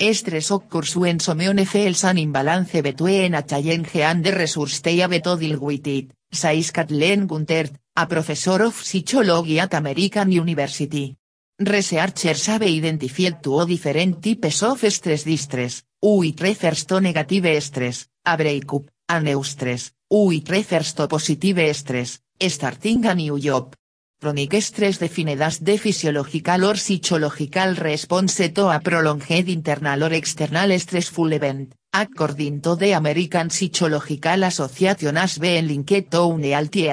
[0.00, 5.20] Stress occurs when someone feels an imbalance between a challenge and the resource they have
[5.22, 11.16] to deal says Kathleen Gunther, a professor of psychology at American University.
[11.58, 18.36] Researchers have identified two different types of stress distress, it refers to negative stress, a
[18.36, 23.74] breakup, and eustress, it refers to positive stress, starting a new job.
[24.20, 30.78] Chronic stress defined as the physiological or psychological response to a prolonged internal or external
[30.78, 36.88] stressful event, according to the American Psychological Association as being linked to unhealthy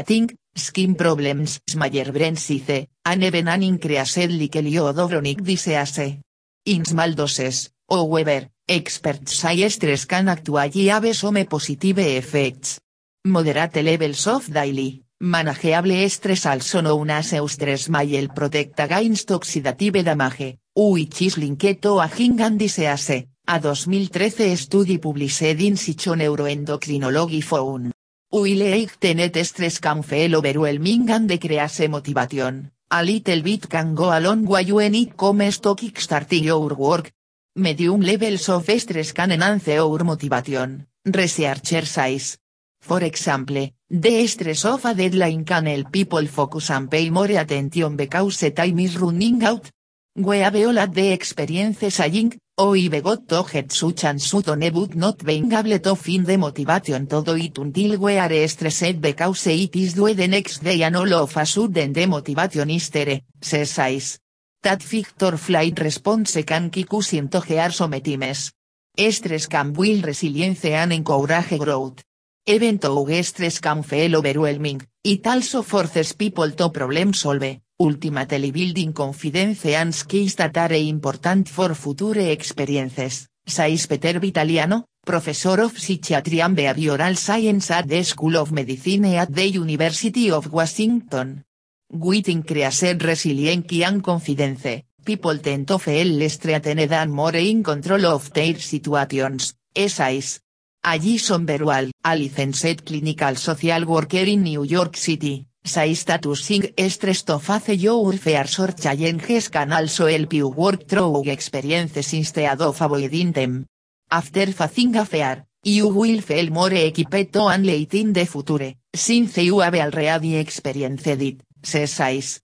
[0.55, 6.19] skin problems, major brain size, and even an increased likelihood chronic disease.
[6.65, 12.79] In small doses, however, experts say stress can actually have some positive effects.
[13.25, 20.57] Moderate levels of daily, manageable stress also known as eustress may protect against oxidative damage,
[20.75, 23.09] which is linked to and disease,
[23.47, 27.93] a 2013 study published in Psychoneuroendocrinology found.
[28.31, 34.19] Will tenet stress can feel overwhelming and decrease motivation, a little bit can go a
[34.19, 37.11] long way when it comes to kickstarting your work.
[37.55, 42.37] Medium levels of stress can enhance our motivation, researcher says.
[42.85, 47.95] For example, the stress of a deadline can help people focus and pay more attention
[47.95, 49.71] because time is running out.
[50.15, 54.49] We have all had the experience saying, oh I've got to get such and such
[54.49, 58.47] on but not being able to find the motivation to do it until we are
[58.47, 62.69] stressed because it is due the next day and all of a sudden the motivation
[62.69, 64.19] is there, says Size.
[64.61, 68.51] That Victor flight response can kick us into gear sometimes.
[68.95, 72.03] Stress can build resilience and encourage growth.
[72.47, 78.93] Even though stress can feel overwhelming, it also forces people to problem solve, ultimately building
[78.93, 86.39] confidence and skills that are important for future experiences, says Peter Vitaliano, professor of psychiatry
[86.39, 91.43] and behavioral science at the School of Medicine at the University of Washington.
[91.91, 98.05] With increased resilience and confidence, people tend to feel less threatened and more in control
[98.05, 100.41] of their situations, says.
[100.87, 107.23] Allison Berual, a licensed clinical social worker in New York City, says that using stress
[107.23, 112.79] to face your fears or challenges can also help you work through experiences instead of
[112.79, 113.65] avoiding them.
[114.11, 119.39] After facing a fear, you will feel more equipped to handle in the future, since
[119.39, 122.41] you have already experienced it, says.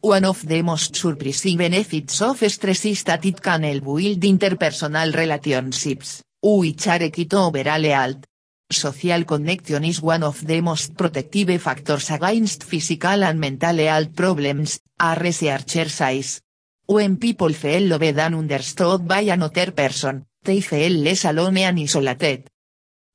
[0.00, 5.14] One of the most surprising benefits of stress is that it can help build interpersonal
[5.14, 6.22] relationships
[6.54, 8.24] which are key to overall health.
[8.70, 14.80] Social connection is one of the most protective factors against physical and mental health problems,
[15.00, 16.40] a researcher says.
[16.86, 22.48] When people feel loved and understood by another person, they feel less alone and isolated.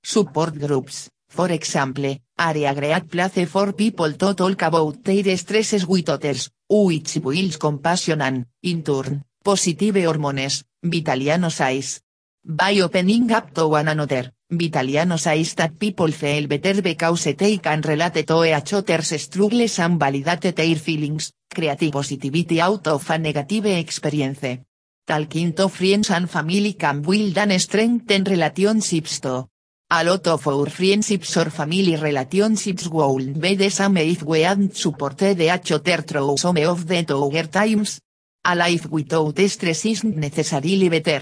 [0.03, 5.87] Support groups, for example, are a great place for people to talk about their stresses
[5.87, 12.01] with others, which builds compassion and, in turn, positive hormones, Vitaliano says.
[12.43, 17.81] By opening up to one another, Vitaliano says that people feel better because they can
[17.81, 23.67] relate to each other's struggles and validate their feelings, creating positivity out of a negative
[23.67, 24.57] experience.
[25.05, 29.47] Talking to friends and family can build and strengthen relationships to.
[29.91, 34.75] A lot of our friendships or family relationships won't be the same if we hadn't
[34.75, 38.01] supported each other through some of the tougher times.
[38.43, 41.21] A life without stress isn't necessarily better.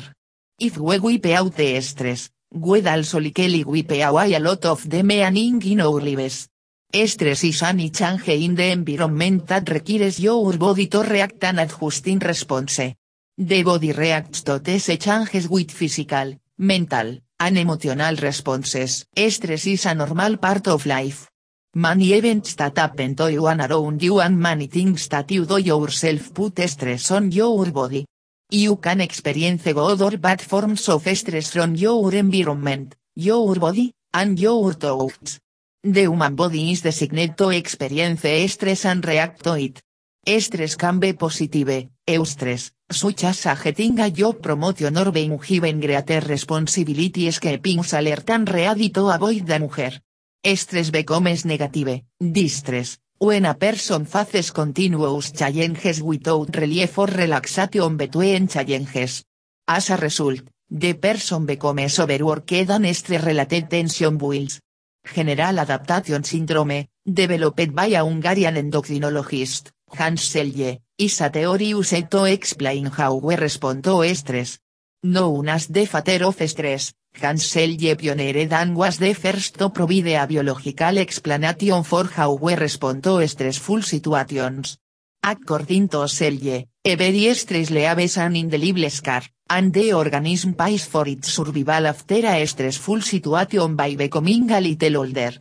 [0.61, 5.03] If we wipe out the stress, we'd also likely wipe away a lot of the
[5.03, 6.49] meaning in our lives.
[6.91, 12.07] Stress is any change in the environment that requires your body to react and adjust
[12.07, 12.93] in response.
[13.37, 19.05] The body reacts to these changes with physical, mental, and emotional responses.
[19.15, 21.29] Stress is a normal part of life.
[21.75, 25.57] Many events that happen to you and around you and many things that you do
[25.57, 28.05] yourself put stress on your body.
[28.51, 34.39] You can experience good or bad forms of stress from your environment, your body, and
[34.39, 35.39] your thoughts.
[35.83, 39.83] The human body is designed to experience stress and react to it.
[40.25, 45.79] Stress can be positive, eustress, such as a getting a job promotion or being given
[45.79, 50.01] greater responsibilities keeping alert and ready to avoid danger.
[50.43, 58.47] Stress becomes negative, distress, when a person faces continuous challenges without relief or relaxation between
[58.47, 59.25] challenges.
[59.67, 60.39] As a result,
[60.71, 64.61] the person becomes overworked and stress-related tension builds.
[65.03, 72.23] General Adaptation Syndrome, developed by a Hungarian endocrinologist, Hans Selye, is a theory used to
[72.23, 74.59] explain how we respond to stress.
[75.03, 80.07] Known as the father of stress, Hans Selye pioneered and was the first to provide
[80.07, 84.77] a biological explanation for how we respond to stressful situations.
[85.21, 91.33] According to Selye, every stress leaves an indelible scar, and the organism pays for its
[91.33, 95.33] survival after a stressful situation by becoming a little older.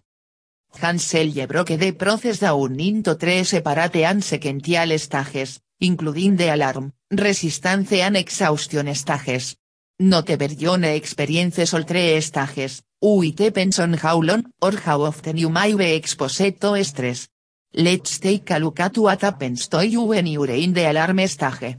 [0.81, 6.93] Hans Selye broke the process down into three separate and sequential stages, including the alarm,
[7.11, 9.57] resistance and exhaustion stages.
[10.01, 14.23] Not everyone experiences all three stages, it depends on how
[14.63, 17.29] or how often you may be exposed to stress.
[17.75, 21.79] Let's take a look at what happens to you when you're in the alarm stage.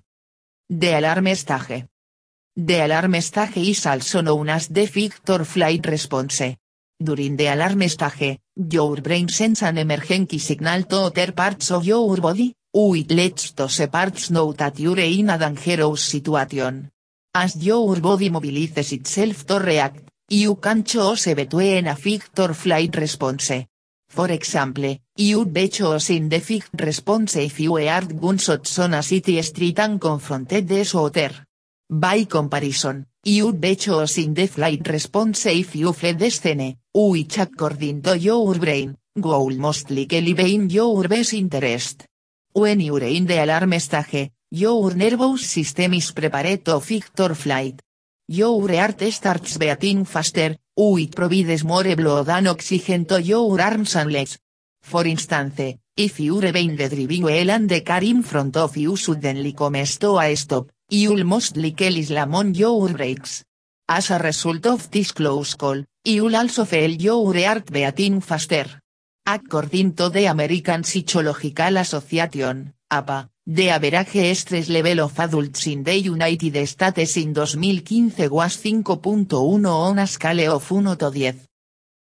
[0.69, 1.85] The alarm stage.
[2.57, 6.57] The alarm stage is also known as the fight flight response.
[7.01, 12.17] During the alarm stage, your brain sends an emergency signal to other parts of your
[12.17, 16.91] body, which lets those parts know that you're in a dangerous situation.
[17.35, 22.95] As your body mobilizes itself to react, you can choose between a fight or flight
[22.95, 23.67] response.
[24.09, 29.39] For example, you'd be choosing the fight response if you were gunshots on a city
[29.43, 31.45] street and confronted the shooter.
[31.87, 38.01] By comparison, you'd be choosing the flight response if you fled the scene, which according
[38.01, 42.07] to your brain, will most likely be in your best interest.
[42.53, 47.81] When you're in the alarm stage, your nervous system is prepared to fight or flight.
[48.27, 54.11] Your heart starts beating faster, which provides more blood and oxygen to your arms and
[54.11, 54.39] legs.
[54.81, 59.53] For instance, if you're being driving well and the car in front of you suddenly
[59.53, 63.43] comes to a stop, you'll most likely slam on your brakes.
[63.87, 68.81] As a result of this close call, you'll also feel your heart beating faster.
[69.27, 75.95] According to the American Psychological Association, APA, the average stress level of adults in the
[75.95, 81.41] United States in 2015 was 5.1 on a scale of 1 to 10.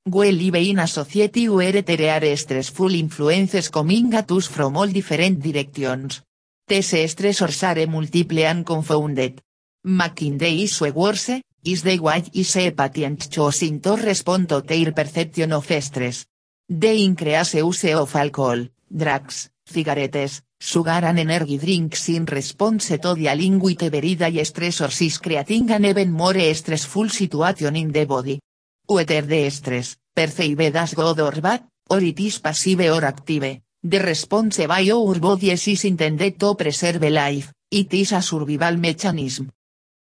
[0.06, 4.88] We live in a society where there are stressful influences coming at us from all
[4.88, 6.22] different directions.
[6.66, 9.40] These stressors are multiple and confounded.
[9.86, 15.52] McKinsey is worse, is the way is a patient choosing to respond to their perception
[15.52, 16.26] of stress.
[16.68, 23.58] The increase use of alcohol, drugs, cigarettes, sugar and energy drinks in response to dealing
[23.60, 28.40] with everyday stressors is creating an even more stressful situation in the body.
[28.86, 33.98] Whether the stress, perceived as good or bad, or it is passive or active, the
[34.00, 39.50] response by our bodies is intended to preserve life, it is a survival mechanism.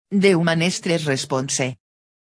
[0.09, 1.75] The human stress response.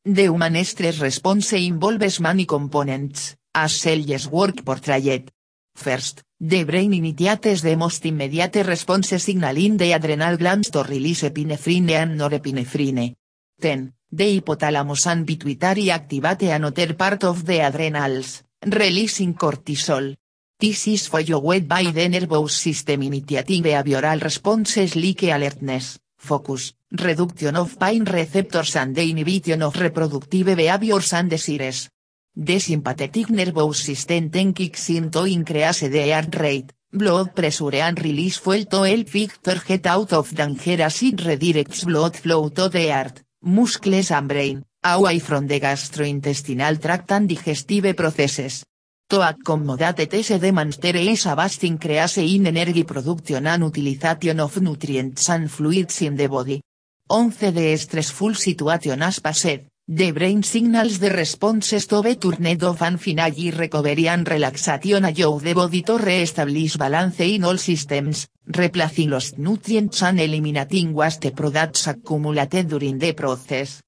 [0.05, 5.31] The human stress response involves many components, as Selye's work portrayed.
[5.75, 11.23] First, the brain initiates the most immediate response signal in the adrenal glands to release
[11.23, 13.15] epinephrine and norepinephrine.
[13.59, 20.17] Then, the hypothalamus and pituitary activate another part of the adrenals, releasing cortisol.
[20.59, 27.79] This is followed by the nervous system initiating behavioral responses like alertness, focus, reduction of
[27.79, 31.89] pain receptors and the inhibition of reproductive behaviors and desires.
[32.37, 37.97] The sympathetic nervous system then kicks in to increase the heart rate, Blood pressure and
[38.03, 42.69] release fuel to help Victor get out of danger as it redirects blood flow to
[42.69, 48.65] the heart, muscles and brain, away from the gastrointestinal tract and digestive processes.
[49.09, 55.29] To accommodate tese demonstrate is a vast increase in energy production and utilization of nutrients
[55.29, 56.61] and fluids in the body.
[57.09, 62.81] 11 de stressful situation as passed, the brain signals the responses to be turned off
[62.83, 69.11] and finally recovery and relaxation allow the body to re-establish balance in all systems, replacing
[69.11, 73.83] lost nutrients and eliminating waste products accumulated during the process.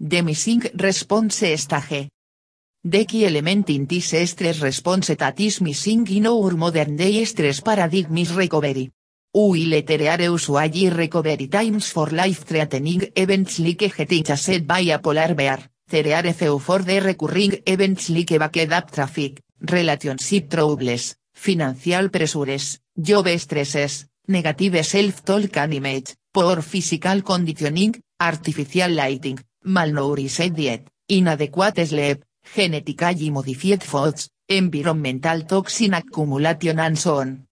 [0.00, 2.08] The missing response stage.
[2.82, 7.60] The key element in this stress response that is missing in our modern day stress
[7.60, 8.90] paradigm is recovery.
[9.38, 15.58] We lettereare usually recovery times for life-threatening events like getting chased by a polar bear,
[15.86, 23.28] cereare few for the recurring events like backed up traffic, relationship troubles, financial pressures, job
[23.38, 32.24] stresses, negative self-talk and poor physical conditioning, artificial lighting, malnourished diet, inadequate sleep,
[32.54, 37.46] genetically modified foods, environmental toxin accumulation and so on.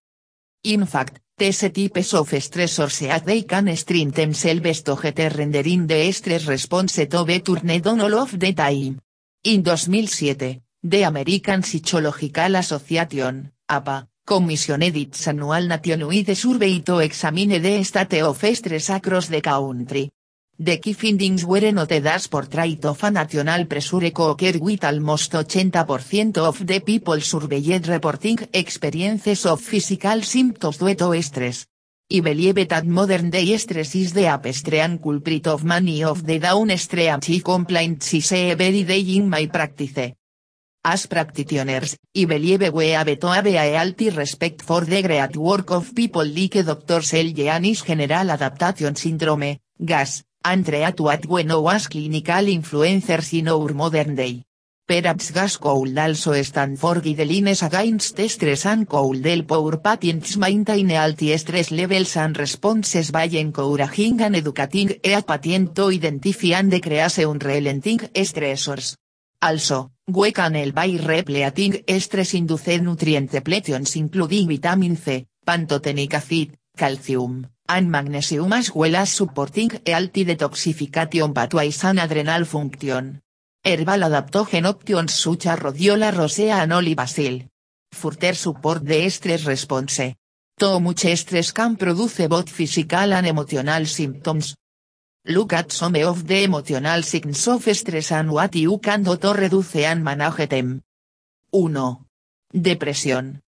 [0.63, 6.13] In fact, these types of stressors as they can string themselves to get rendering the
[6.13, 9.01] stress response to be turned all of the time.
[9.43, 17.83] In 2007, the American Psychological Association, APA, commissioned its annual nationwide survey to examine the
[17.83, 20.11] state of stress across the country.
[20.57, 26.39] The key findings were noted as portrait of a national pressure co-occur with almost 80%
[26.39, 31.67] of the people surveyed reporting experiences of physical symptoms due to stress.
[32.09, 37.21] I believe that modern day stress is the upstream culprit of many of the downstream
[37.43, 40.15] complaints I see every day in my practice.
[40.85, 45.73] As practitioners, I believe we have to have a healthy respect for the great work
[45.73, 47.03] of people like Dr.
[47.03, 53.49] Sel Janis General Adaptation Syndrome, GAS, and treat what we know as clinical influencers in
[53.49, 54.45] our modern day.
[54.87, 60.91] Perhaps gas could also stand for guidelines against stress and could help our patients maintain
[60.91, 67.19] healthy stress levels and responses by encouraging and educating a patient to identify and decrease
[67.21, 68.95] unrelenting stressors.
[69.41, 77.47] Also, we can help by repleting stress-induced nutrient depletions including vitamin C, pantothenic acid, calcium,
[77.69, 83.21] and magnesium as well as supporting healthy detoxification pathways and adrenal function.
[83.65, 87.49] Herbal adaptogen options such as rhodiola rosea and olive.
[87.93, 90.15] Further support the stress response.
[90.59, 94.55] Too much stress can produce both physical and emotional symptoms.
[95.27, 99.33] Look at some of the emotional signs of stress and what you can do to
[99.33, 100.83] reduce and manage them.
[101.51, 101.99] 1.
[102.53, 103.44] Depresión.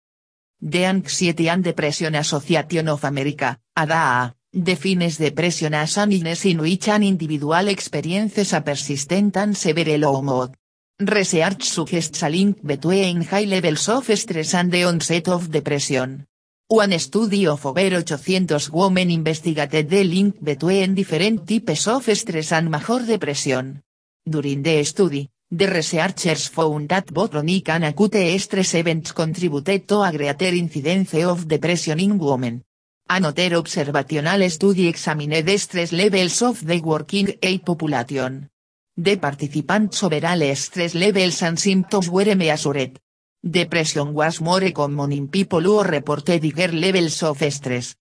[0.65, 6.87] The Anxiety and Depression Association of America, ADA, defines depression as an illness in which
[6.87, 10.55] an individual experiences a persistent and severe low mood.
[11.01, 16.25] Research suggests a link between high levels of stress and the onset of depression.
[16.69, 22.71] One study of over 800 women investigated the link between different types of stress and
[22.71, 23.81] major depression.
[24.25, 30.01] During the study, the researchers found that both chronic and acute stress events contributed to
[30.01, 32.63] a greater incidence of depression in women.
[33.07, 38.49] Another observational study examined the stress levels of the working age population.
[38.97, 42.99] The participants' overall stress levels and symptoms were measured.
[43.43, 47.93] Depression was more common in people who reported higher levels of stress.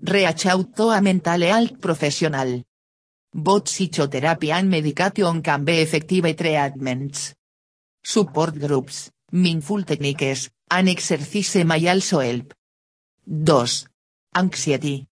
[0.00, 2.62] Reach out to a mental health professional.
[3.38, 7.34] Both psychotherapy and medication can be effective treatments.
[8.02, 12.54] Support groups, mindful techniques, and exercise may also help.
[13.28, 13.66] 2.
[14.34, 15.06] Anxiety.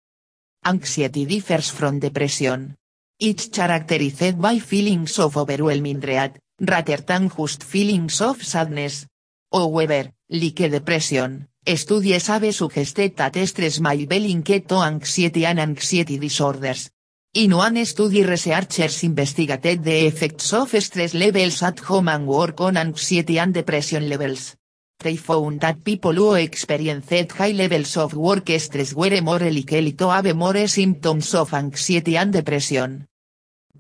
[0.65, 2.75] Anxiety differs from depression.
[3.21, 9.07] It's characterized by feelings of overwhelming dread, rather than just feelings of sadness.
[9.53, 16.17] However, like depression, studies have suggested that stress may be linked to anxiety and anxiety
[16.17, 16.89] disorders.
[17.37, 22.77] In one study researchers investigated the effects of stress levels at home and work on
[22.77, 24.55] anxiety and depression levels.
[25.01, 30.11] They found that people who experienced high levels of work stress were more likely to
[30.11, 33.09] have more symptoms of anxiety and depression.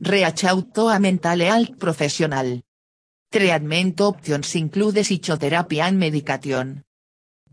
[0.00, 2.60] Reach out to a mental health professional.
[3.30, 6.82] Treatment options include psychotherapy and medication.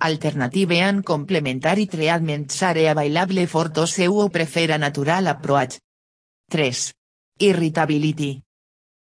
[0.02, 5.78] Alternative and complementary treatments are available for those who prefer a natural approach.
[6.52, 6.70] 3.
[7.40, 8.44] Irritability.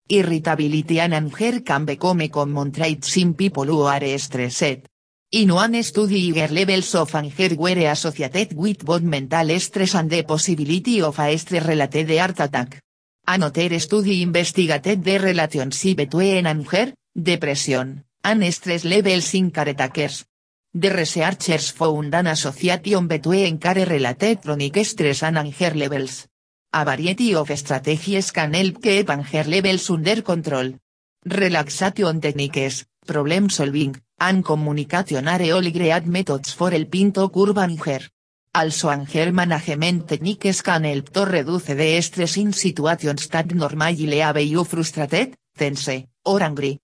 [0.07, 4.87] Irritability and anger can become common traits in people who are stressed.
[5.31, 10.25] In one study higher levels of anger were associated with both mental stress and the
[10.25, 12.83] possibility of a stress-related heart attack.
[13.27, 20.27] Another study investigated the relationship between anger, depression, and stress levels in care attackers.
[20.75, 26.28] The researchers found an association between care-related chronic stress and anger levels.
[26.71, 30.75] A variety of strategies can help keep anger levels under control.
[31.25, 38.01] Relaxation techniques, problem solving, and communication are all great methods for helping to curb anger.
[38.55, 44.37] Also anger management techniques can help to reduce the stress in situations that normally leave
[44.47, 46.79] you frustrated, tense, or angry.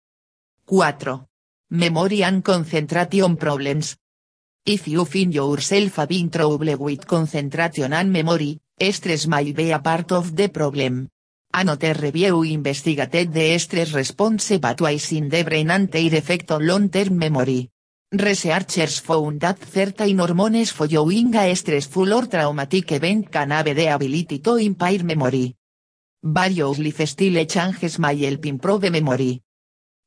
[0.67, 1.27] 4.
[1.73, 3.97] Memory and concentration problems.
[4.65, 10.11] If you find yourself having trouble with concentration and memory, stress might be a part
[10.13, 11.09] of the problem.
[11.53, 17.17] Another review investigated the stress response pathways in the brain and their effect on long-term
[17.17, 17.71] memory.
[18.13, 24.41] Researchers found that certain hormones following a stressful or traumatic event can have the ability
[24.41, 25.55] to impair memory.
[26.23, 29.43] Various lifestyle changes may help improve memory.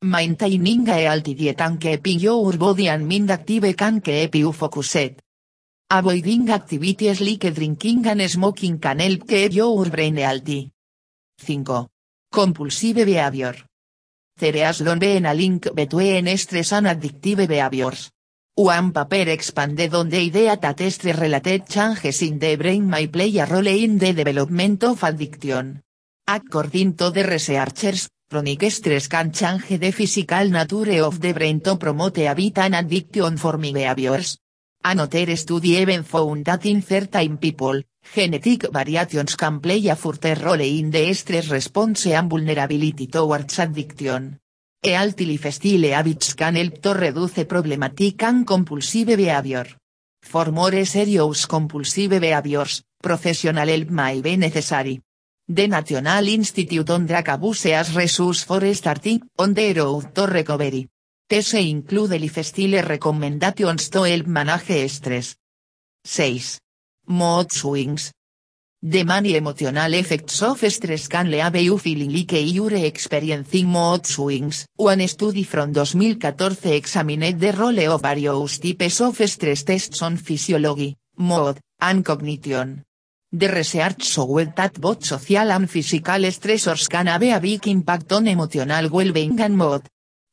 [0.01, 5.21] Maintaining a healthy diet and keeping your body and mind active can keep you focused.
[5.89, 10.69] Avoiding activities like drinking and smoking can help keep your brain healthy.
[11.39, 11.87] 5.
[12.29, 13.55] Compulsive behavior.
[14.37, 18.11] There has long been a link between stress and addictive behaviors.
[18.55, 23.45] One paper expanded on the idea that stress-related changes in the brain may play a
[23.45, 25.81] role in the development of addiction.
[26.27, 31.77] According to the researchers, chronic stress can change the physical nature of the brain to
[31.77, 34.37] promote habit and addiction forming behaviors.
[34.89, 37.83] Another study even found that in certain people,
[38.15, 44.39] genetic variations can play a further role in the stress response and vulnerability towards addiction.
[44.81, 49.67] A healthy lifestyle habits can help to reduce problematic and compulsive behavior.
[50.21, 55.01] For more serious compulsive behaviors, professional help may be necessary.
[55.49, 60.87] The National Institute on Drug Abuse has resources for starting on the road to recovery.
[61.29, 65.35] These include lifestyle recommendations to help manage stress.
[66.05, 66.59] 6.
[67.07, 68.13] Mood swings.
[68.81, 74.67] The many emotional effects of stress can leave you feeling like you're experiencing mood swings.
[74.77, 80.95] One study from 2014 examined the role of various types of stress tests on physiology,
[81.17, 82.85] mood, and cognition.
[83.33, 88.27] The research showed that both social and physical stressors can have a big impact on
[88.27, 89.81] emotional well-being and mood.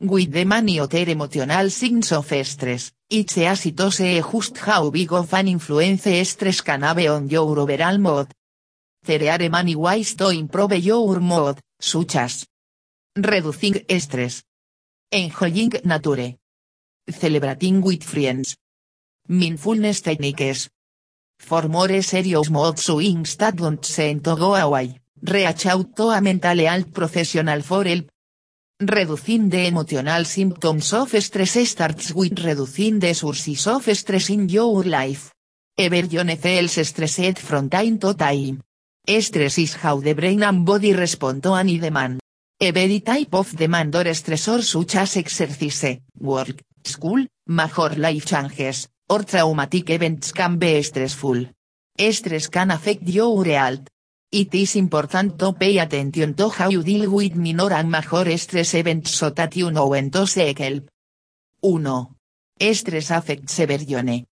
[0.01, 5.13] With the many other emotional signs of stress, it's easy to see just how big
[5.13, 8.27] of an influence stress can have on your overall mood.
[9.05, 12.45] There are many to improve your mood, such as
[13.15, 14.43] reducing stress,
[15.13, 16.35] enjoying nature,
[17.09, 18.57] celebrating with friends,
[19.29, 20.69] mindfulness techniques.
[21.39, 26.21] For more serious mood swings that don't seem to go away, reach out to a
[26.21, 28.11] mental health professional for help.
[28.81, 34.83] Reducing the emotional symptoms of stress starts with reducing the sources of stress in your
[34.83, 35.33] life.
[35.79, 38.61] Everyone feels stressed from time to time.
[39.07, 42.19] Stress is how the brain and body respond to any demand.
[42.61, 49.23] Every type of demand or stressor such as exercise, work, school, major life changes, or
[49.23, 51.47] traumatic events can be stressful.
[51.97, 53.87] Stress can affect your health.
[54.35, 58.75] It is important to pay attention to how you deal with minor and major stress
[58.75, 60.89] events so that you know when to seek help.
[61.61, 62.09] 1.
[62.73, 64.27] Stress affects everyone.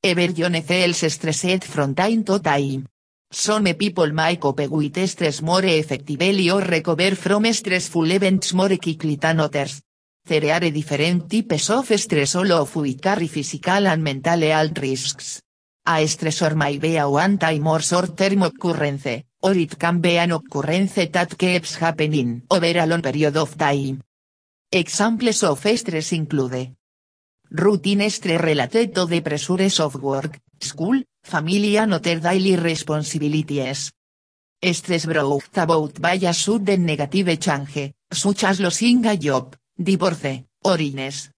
[0.00, 2.86] Everyone feels stressed from time to time.
[3.32, 9.16] Some people may cope with stress more effectively or recover from stressful events more quickly
[9.16, 9.82] than others.
[10.24, 15.42] There are different types of stress all of which carry physical and mental health risks.
[15.84, 20.94] A stressor may be a one-time or short-term occurrence, or it can be an occurrence
[21.10, 24.00] that keeps happening over a long period of time.
[24.70, 26.74] Examples of stress include
[27.50, 33.92] routine stress related to the pressures of work, school, family and daily responsibilities.
[34.62, 40.80] Stress brought about by a sudden negative change, such as losing a job, divorce, or
[40.80, 41.30] illness.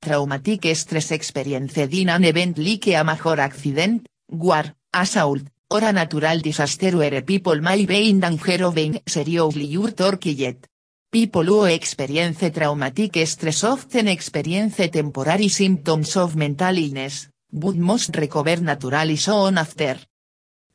[0.00, 4.64] Traumatic stress experienced in an event like a major accident, war,
[4.94, 10.00] assault, or a natural disaster where people may be in danger of being seriously hurt
[10.02, 10.66] or killed.
[11.10, 18.60] People who experience traumatic stress often experience temporary symptoms of mental illness, but must recover
[18.60, 19.96] naturally soon after.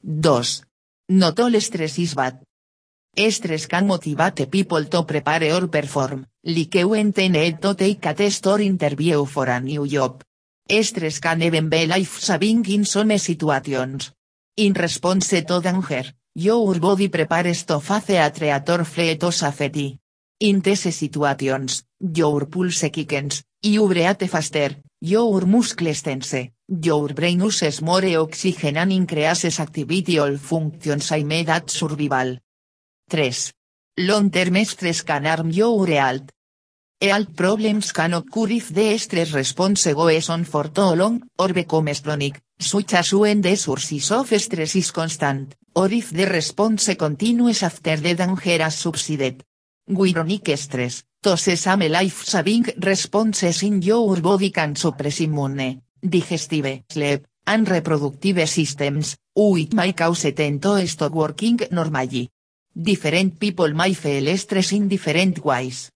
[0.02, 0.42] 2.
[1.10, 2.42] Not all stress is bad.
[3.16, 8.48] Stress can motivate people to prepare or perform, like when need to take a test
[8.48, 10.24] or interview for a new job.
[10.68, 14.12] Stress can even be life-saving in some situations.
[14.60, 20.00] In response to danger, your body prepares to face a threat or fleet or safety.
[20.40, 27.84] In these situations, your pulse quickens, you breathe faster, your muscles tense, your brain uses
[27.84, 32.40] more oxygen and increases activity all functions aimed at survival.
[33.12, 33.32] 3.
[34.00, 36.32] Long-term stress can harm your health.
[37.00, 42.02] Health problems can occur if the stress response goes on for too long, or becomes
[42.02, 47.64] chronic, such as when the source of stress is constant, or if the response continues
[47.64, 49.44] after the danger has subsided.
[49.88, 57.70] Chronic stress, toses some life-saving responses in your body can suppress immune, digestive, sleep, and
[57.70, 62.30] reproductive systems, which may cause them to stop working normally.
[62.76, 65.90] Different people may feel stress in different ways.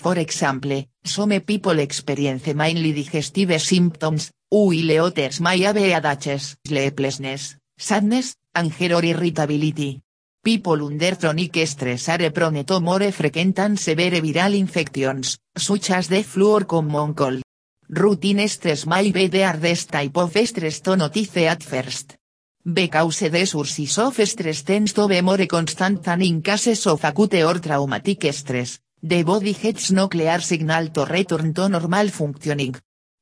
[0.00, 8.36] For example, some people experience mainly digestive symptoms, while others may have headaches, sleeplessness, sadness,
[8.54, 10.00] anger or irritability.
[10.40, 16.06] People under chronic stress are prone to more frequent and severe viral infections, such as
[16.06, 17.42] the flu or common cold.
[17.88, 22.14] Routine stress may be the hardest type of stress to notice at first.
[22.64, 27.42] Because the sources of stress tends to be more constant than in cases of acute
[27.42, 32.74] or traumatic stress, the body gets no clear signal to return to normal functioning.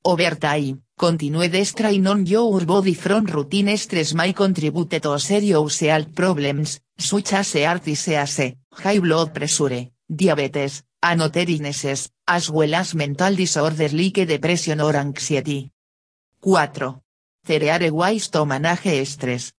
[0.04, 6.14] Over time, continued strain on your body from routine stress may contribute to serious health
[6.14, 13.92] problems, such as heart disease, high blood pressure, diabetes, illnesses, as well as mental disorders
[13.92, 15.70] like depression or anxiety.
[16.40, 17.02] 4.
[17.46, 19.52] Cereare ways to manage stress.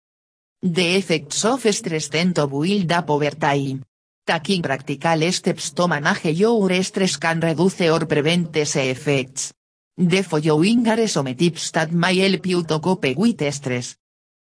[0.62, 3.84] The effects of stress tend to build up over time.
[4.26, 9.52] Taking practical steps to manage your stress can reduce or prevent these effects.
[9.96, 13.96] The following are some tips that may help you to cope with stress.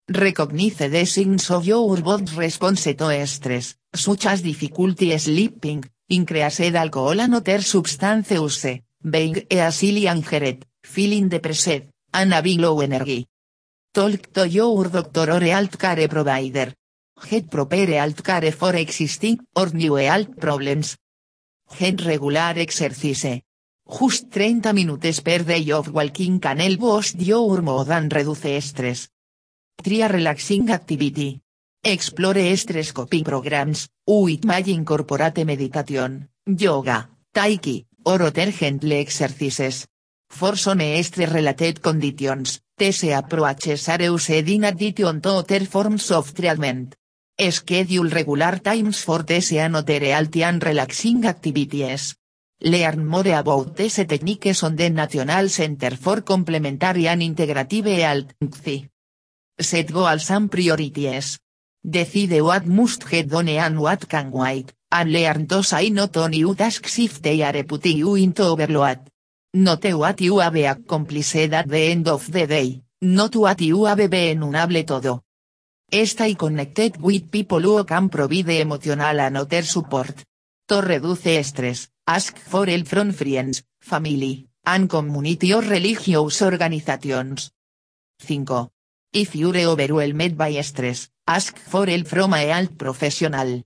[0.08, 7.22] Recognize the signs of your body's response to stress, such as difficulty sleeping, increased alcohol
[7.22, 13.28] and other substance use, being easily angered, feeling depressed, and having low energy.
[13.94, 16.74] Talk to your doctor or health care provider.
[17.28, 20.98] Get proper health care for existing or new health problems.
[21.78, 23.42] Get regular exercise.
[23.90, 29.10] Just 30 minutes per day of walking can help boost your mood and reduce stress.
[29.82, 31.42] Try a relaxing activity.
[31.84, 39.88] Explore stress coping programs, which may incorporate meditation, yoga, taiki, or other gentle exercises.
[40.30, 46.96] For some stress-related conditions, these approaches are used in addition to other forms of treatment.
[47.40, 52.16] Schedule regular times for these and other and relaxing activities.
[52.62, 58.34] Learn more about these techniques on the National Center for Complementary and Integrative Health
[59.58, 61.40] Set goals and priorities.
[61.82, 66.28] Decide what must get done and what can wait, and learn to say no to
[66.28, 69.00] new tasks if they are putting you into overload.
[69.54, 74.10] Note what you have accomplished at the end of the day, not what you have
[74.10, 75.24] been unable todo.
[75.92, 80.24] Stay connected with people who can provide emotional and other support.
[80.68, 87.52] To reduce stress, ask for help from friends, family, and community or religious organizations.
[88.20, 88.70] 5.
[89.14, 93.64] If you're overwhelmed by stress, ask for help from a health professional.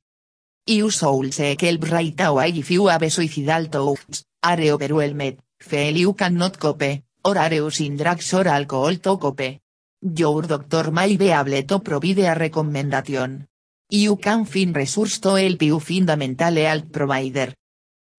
[0.66, 6.14] You should seek help right away if you have suicidal thoughts, are overwhelmed, feel you
[6.14, 9.63] cannot cope, or are using drugs or alcohol to cope.
[10.06, 13.48] Your doctor may be able to provide a recommendation.
[13.90, 17.54] You can find resources to help you find a provider.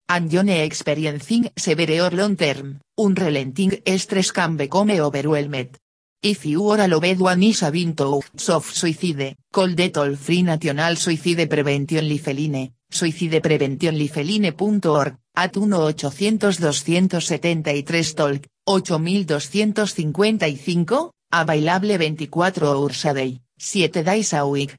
[0.09, 5.77] And you're experiencing severe or long term, unrelenting stress can become overwhelmed.
[6.23, 10.95] If you are a loved one is having thoughts of suicide, call the toll-free National
[10.95, 21.11] Suicide Prevention Lifeline, suicidepreventionlifeline.org, at 1-800-273-TOLK, 8255,
[21.41, 24.75] available 24 hours a day, 7 days a week.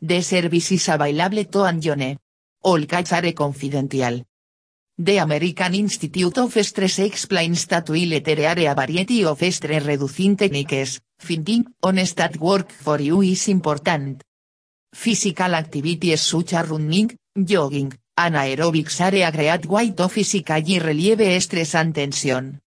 [0.00, 2.16] The service is available to Anjone.
[2.62, 4.24] All confidential.
[4.98, 8.20] The American Institute of Stress explains that while a
[8.74, 14.22] variety of stress reducing techniques, finding honest at work for you is important.
[14.92, 21.40] Physical activities such as running, jogging, and aerobics are a great way to physically relieve
[21.40, 22.60] stress and tension.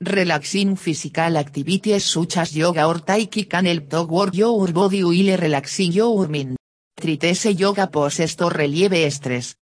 [0.00, 5.36] Relaxing physical activities such as yoga or taiki can help to work your body while
[5.36, 6.56] relaxing your mind.
[6.98, 9.56] nutritese yoga poses to relieve estrés.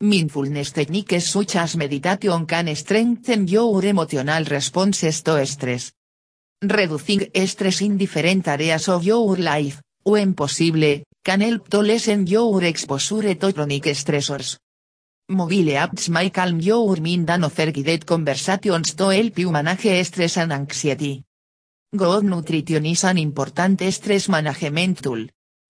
[0.00, 5.92] Mindfulness techniques such as meditation can strengthen your emotional responses to stress.
[6.62, 12.62] Reducing stress in different areas of your life, when possible, can help to lessen your
[12.62, 14.58] exposure to chronic stressors.
[15.30, 20.36] Mobile apps may calm your mind and offer guided conversations to help you manage stress
[20.36, 21.24] and anxiety.
[21.96, 25.26] Good nutrition is an important stress management tool.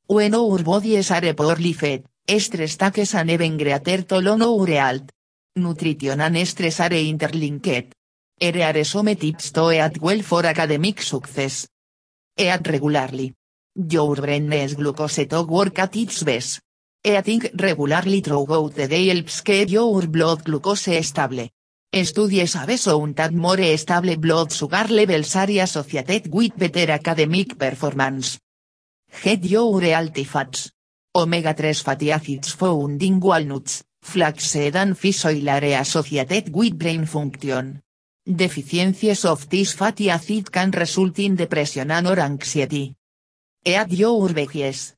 [0.09, 5.11] When our bodies are poorly fed, stress takes an even greater toll on our health.
[5.55, 7.95] Nutrition and stress are interlinked.
[8.41, 11.69] Here are tips to eat well for academic success.
[12.37, 13.33] Eat regularly.
[13.77, 16.64] Your brain needs glucose to work at its best.
[17.07, 21.51] Eating regularly throughout the day helps keep your blood glucose stable.
[21.93, 28.39] Studies have shown that more stable blood sugar levels are associated with better academic performance.
[29.23, 30.71] Get your healthy fats.
[31.15, 37.83] Omega-3 fatty acids found in walnuts, flaxseed and fish oil are associated with brain function.
[38.25, 42.97] Deficiencies of this fatty acid can result in depression and or anxiety.
[43.63, 44.95] Eat your veggies.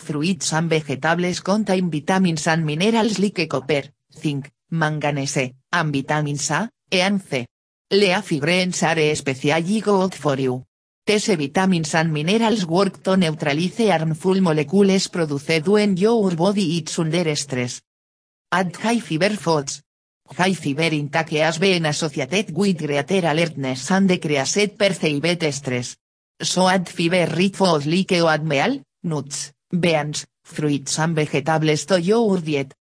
[0.00, 7.00] Fruits and vegetables contain vitamins and minerals like copper, zinc, manganese, and vitamins A, E
[7.00, 7.46] and C.
[7.90, 10.64] Leafy greens are especially good for you.
[11.06, 17.36] These vitamins and minerals work to neutralize harmful molecules produced when your body is under
[17.36, 17.82] stress.
[18.50, 19.82] Add high fiber foods.
[20.34, 25.96] High fiber intake has been associated with greater alertness and decreased perceived stress.
[26.40, 32.74] So add fiber rich foods like oatmeal, nuts, beans, fruits and vegetables to your diet.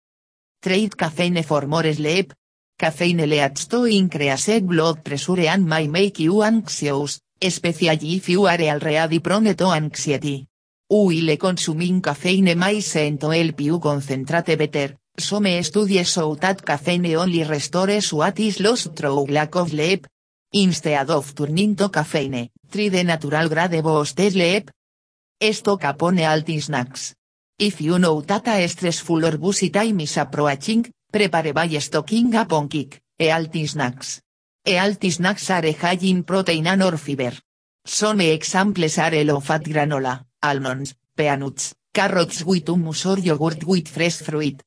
[0.62, 2.34] Trade caffeine for more sleep.
[2.78, 8.62] Caffeine leads to increased blood pressure and may make you anxious, especially if you are
[8.62, 10.48] already prone to anxiety.
[10.88, 17.16] While consuming caffeine may seem to help you concentrate better, some studies show that caffeine
[17.16, 20.08] only restores what is lost through lack of sleep.
[20.52, 24.72] Instead of turning to caffeine, try the natural grade boost sleep.
[25.42, 27.16] Stock upon healthy snacks.
[27.58, 32.68] If you know that a stressful or busy time is approaching, prepare by stocking upon
[32.68, 34.22] kick, healthy snacks.
[34.66, 37.32] Healthy snacks are high in protein and or fiber.
[37.86, 44.62] Some examples are low-fat granola, almonds, peanuts, carrots with hummus or yogurt with fresh fruit.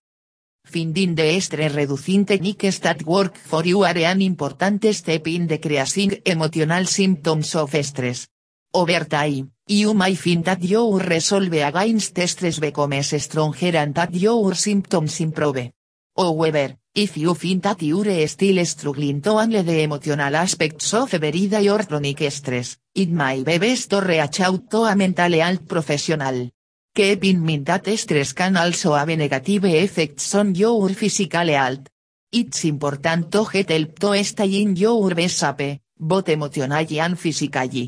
[0.64, 6.22] Finding the stress reducing techniques that work for you are an important step in decreasing
[6.24, 8.26] emotional symptoms of stress.
[8.72, 14.54] Over time, you may find that your resolve against stress becomes stronger and that your
[14.54, 15.70] symptoms improve.
[16.16, 21.68] However, if you find that you're still struggling to handle the emotional aspects of everyday
[21.70, 26.50] or chronic stress, it may be best to reach out to a mental health professional.
[26.94, 31.88] Keep in mind that stress can also have negative effects on your physical health.
[32.30, 37.80] It's important to get help to stay in your best shape, both emotionally and physically.